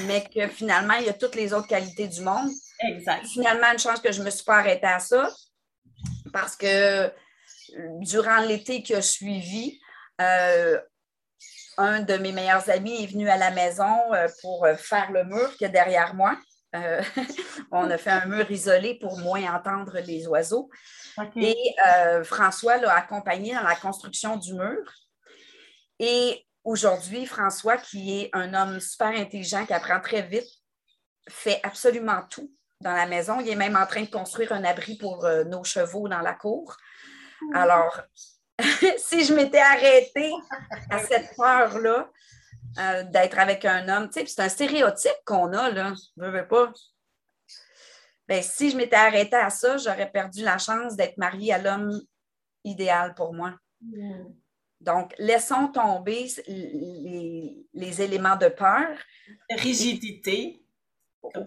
[0.06, 2.52] mais que finalement, il y a toutes les autres qualités du monde.
[2.82, 3.26] Exact.
[3.26, 5.32] Finalement, une chance que je ne me suis pas arrêtée à ça
[6.32, 7.12] parce que
[8.02, 9.80] durant l'été qui a suivi,
[10.22, 10.80] euh,
[11.78, 15.56] un de mes meilleurs amis est venu à la maison euh, pour faire le mur
[15.58, 16.38] qui est derrière moi.
[17.72, 20.72] on a fait un mur isolé pour moins entendre les oiseaux.
[21.36, 21.56] Et
[22.24, 24.92] François l'a accompagné dans la construction du mur.
[26.00, 30.50] Et aujourd'hui, François, qui est un homme super intelligent, qui apprend très vite,
[31.30, 32.52] fait absolument tout
[32.82, 33.40] dans la maison.
[33.40, 36.34] Il est même en train de construire un abri pour euh, nos chevaux dans la
[36.34, 36.76] cour.
[37.42, 37.56] Hmm.
[37.56, 38.02] Alors,
[38.98, 40.32] si je m'étais arrêtée
[40.90, 42.10] à cette peur-là
[42.80, 46.48] euh, d'être avec un homme, tu sais, c'est un stéréotype qu'on a, là, je veux
[46.48, 46.72] pas.
[48.28, 52.00] Ben, si je m'étais arrêtée à ça, j'aurais perdu la chance d'être mariée à l'homme
[52.64, 53.54] idéal pour moi.
[53.82, 54.24] Hmm.
[54.80, 58.98] Donc, laissons tomber les, les, éléments de peur.
[59.50, 60.62] Rigidité.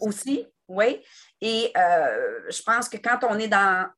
[0.01, 1.03] Aussi, oui.
[1.43, 3.91] Et euh, je pense que quand on est dans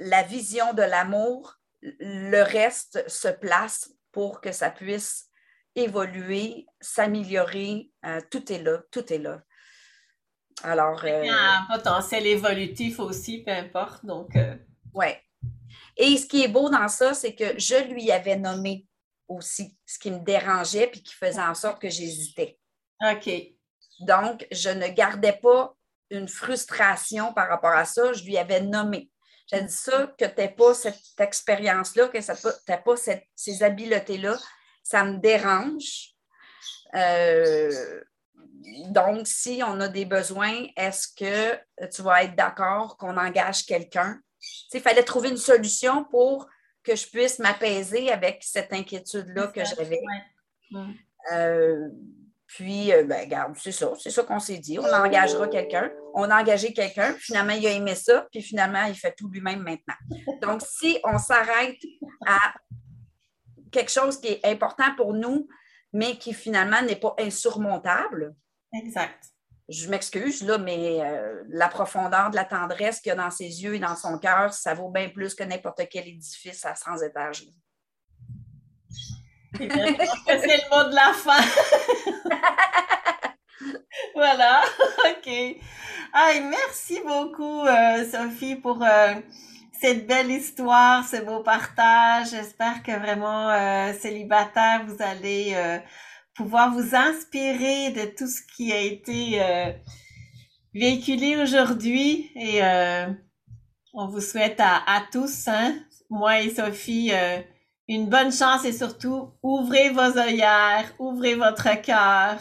[0.00, 5.28] la vision de l'amour, le reste se place pour que ça puisse
[5.74, 7.90] évoluer, s'améliorer.
[8.04, 9.42] Euh, tout est là, tout est là.
[10.62, 11.04] Alors.
[11.04, 14.04] Il y a un potentiel évolutif aussi, peu importe.
[14.04, 14.36] Donc.
[14.36, 14.56] Euh,
[14.94, 15.08] oui.
[15.96, 18.86] Et ce qui est beau dans ça, c'est que je lui avais nommé
[19.28, 22.58] aussi ce qui me dérangeait puis qui faisait en sorte que j'hésitais.
[23.00, 23.30] OK.
[24.00, 25.74] Donc, je ne gardais pas
[26.10, 29.10] une frustration par rapport à ça, je lui avais nommé.
[29.50, 34.38] J'ai dit ça, que tu n'as pas cette expérience-là, que tu n'as pas ces habiletés-là,
[34.82, 36.10] ça me dérange.
[36.94, 38.02] Euh,
[38.88, 44.20] donc, si on a des besoins, est-ce que tu vas être d'accord qu'on engage quelqu'un?
[44.72, 46.48] Il fallait trouver une solution pour
[46.82, 50.00] que je puisse m'apaiser avec cette inquiétude-là que j'avais.
[51.32, 51.88] Euh,
[52.54, 54.78] puis, euh, ben, regarde, c'est ça, c'est ça qu'on s'est dit.
[54.78, 55.90] On engagera quelqu'un.
[56.12, 59.62] On a engagé quelqu'un, finalement, il a aimé ça, puis finalement, il fait tout lui-même
[59.62, 59.94] maintenant.
[60.42, 61.78] Donc, si on s'arrête
[62.26, 62.52] à
[63.70, 65.48] quelque chose qui est important pour nous,
[65.94, 68.34] mais qui finalement n'est pas insurmontable.
[68.74, 69.24] Exact.
[69.70, 73.62] Je m'excuse, là, mais euh, la profondeur de la tendresse qu'il y a dans ses
[73.62, 76.98] yeux et dans son cœur, ça vaut bien plus que n'importe quel édifice à 100
[76.98, 77.46] étages.
[79.56, 81.36] C'est le mot de la fin.
[84.14, 84.62] voilà,
[85.10, 85.56] OK.
[86.14, 89.14] merci beaucoup, euh, Sophie, pour euh,
[89.80, 92.30] cette belle histoire, ce beau partage.
[92.30, 95.56] J'espère que vraiment, euh, célibataire, vous allez
[96.34, 99.40] pouvoir vous inspirer de tout ce qui a été
[100.72, 102.30] véhiculé aujourd'hui.
[102.36, 102.62] Et
[103.92, 105.74] on vous souhaite à, à tous, hein,
[106.08, 107.12] moi et Sophie,
[107.88, 112.38] une bonne chance et surtout, ouvrez vos œillères, ouvrez votre cœur.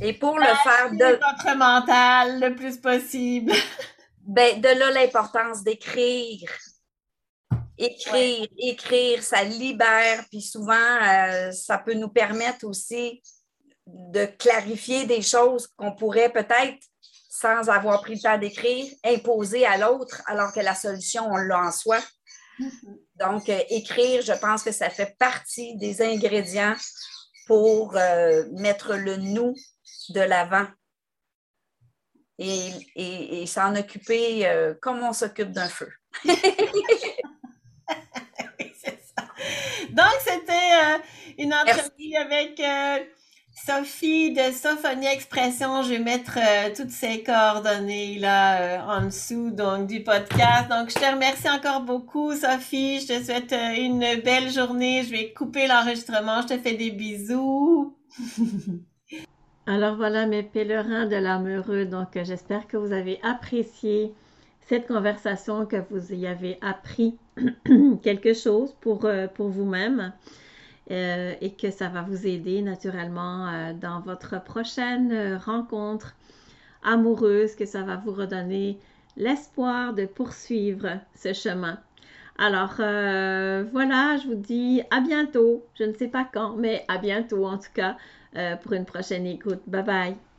[0.00, 3.52] Et pour le faire de votre mental le plus possible.
[4.26, 6.50] ben, de là l'importance d'écrire.
[7.76, 13.20] Écrire, écrire, ça libère, puis souvent, euh, ça peut nous permettre aussi
[13.86, 16.78] de clarifier des choses qu'on pourrait peut-être,
[17.28, 21.58] sans avoir pris le temps d'écrire, imposer à l'autre, alors que la solution, on l'a
[21.58, 21.98] en soi.
[22.60, 23.03] Mm-hmm.
[23.16, 26.74] Donc, euh, écrire, je pense que ça fait partie des ingrédients
[27.46, 29.54] pour euh, mettre le nous
[30.10, 30.66] de l'avant
[32.38, 35.92] et, s'en occuper euh, comme on s'occupe d'un feu.
[39.90, 41.00] Donc, c'était
[41.38, 42.60] une entrevue avec
[43.54, 49.52] Sophie de Sophonie Expression, je vais mettre euh, toutes ces coordonnées là euh, en dessous
[49.52, 50.68] donc du podcast.
[50.68, 55.04] Donc je te remercie encore beaucoup Sophie, je te souhaite euh, une belle journée.
[55.04, 57.96] Je vais couper l'enregistrement, je te fais des bisous.
[59.66, 61.84] Alors voilà mes pèlerins de l'âme heureux.
[61.84, 64.12] Donc j'espère que vous avez apprécié
[64.68, 67.18] cette conversation, que vous y avez appris
[68.02, 68.98] quelque chose pour
[69.38, 70.12] vous-même.
[70.90, 76.14] Euh, et que ça va vous aider naturellement euh, dans votre prochaine euh, rencontre
[76.82, 78.78] amoureuse, que ça va vous redonner
[79.16, 81.78] l'espoir de poursuivre ce chemin.
[82.36, 85.64] Alors voilà, je vous dis à bientôt.
[85.78, 87.96] Je ne sais pas quand, mais à bientôt en tout cas
[88.62, 89.60] pour une prochaine écoute.
[89.68, 90.33] Bye bye.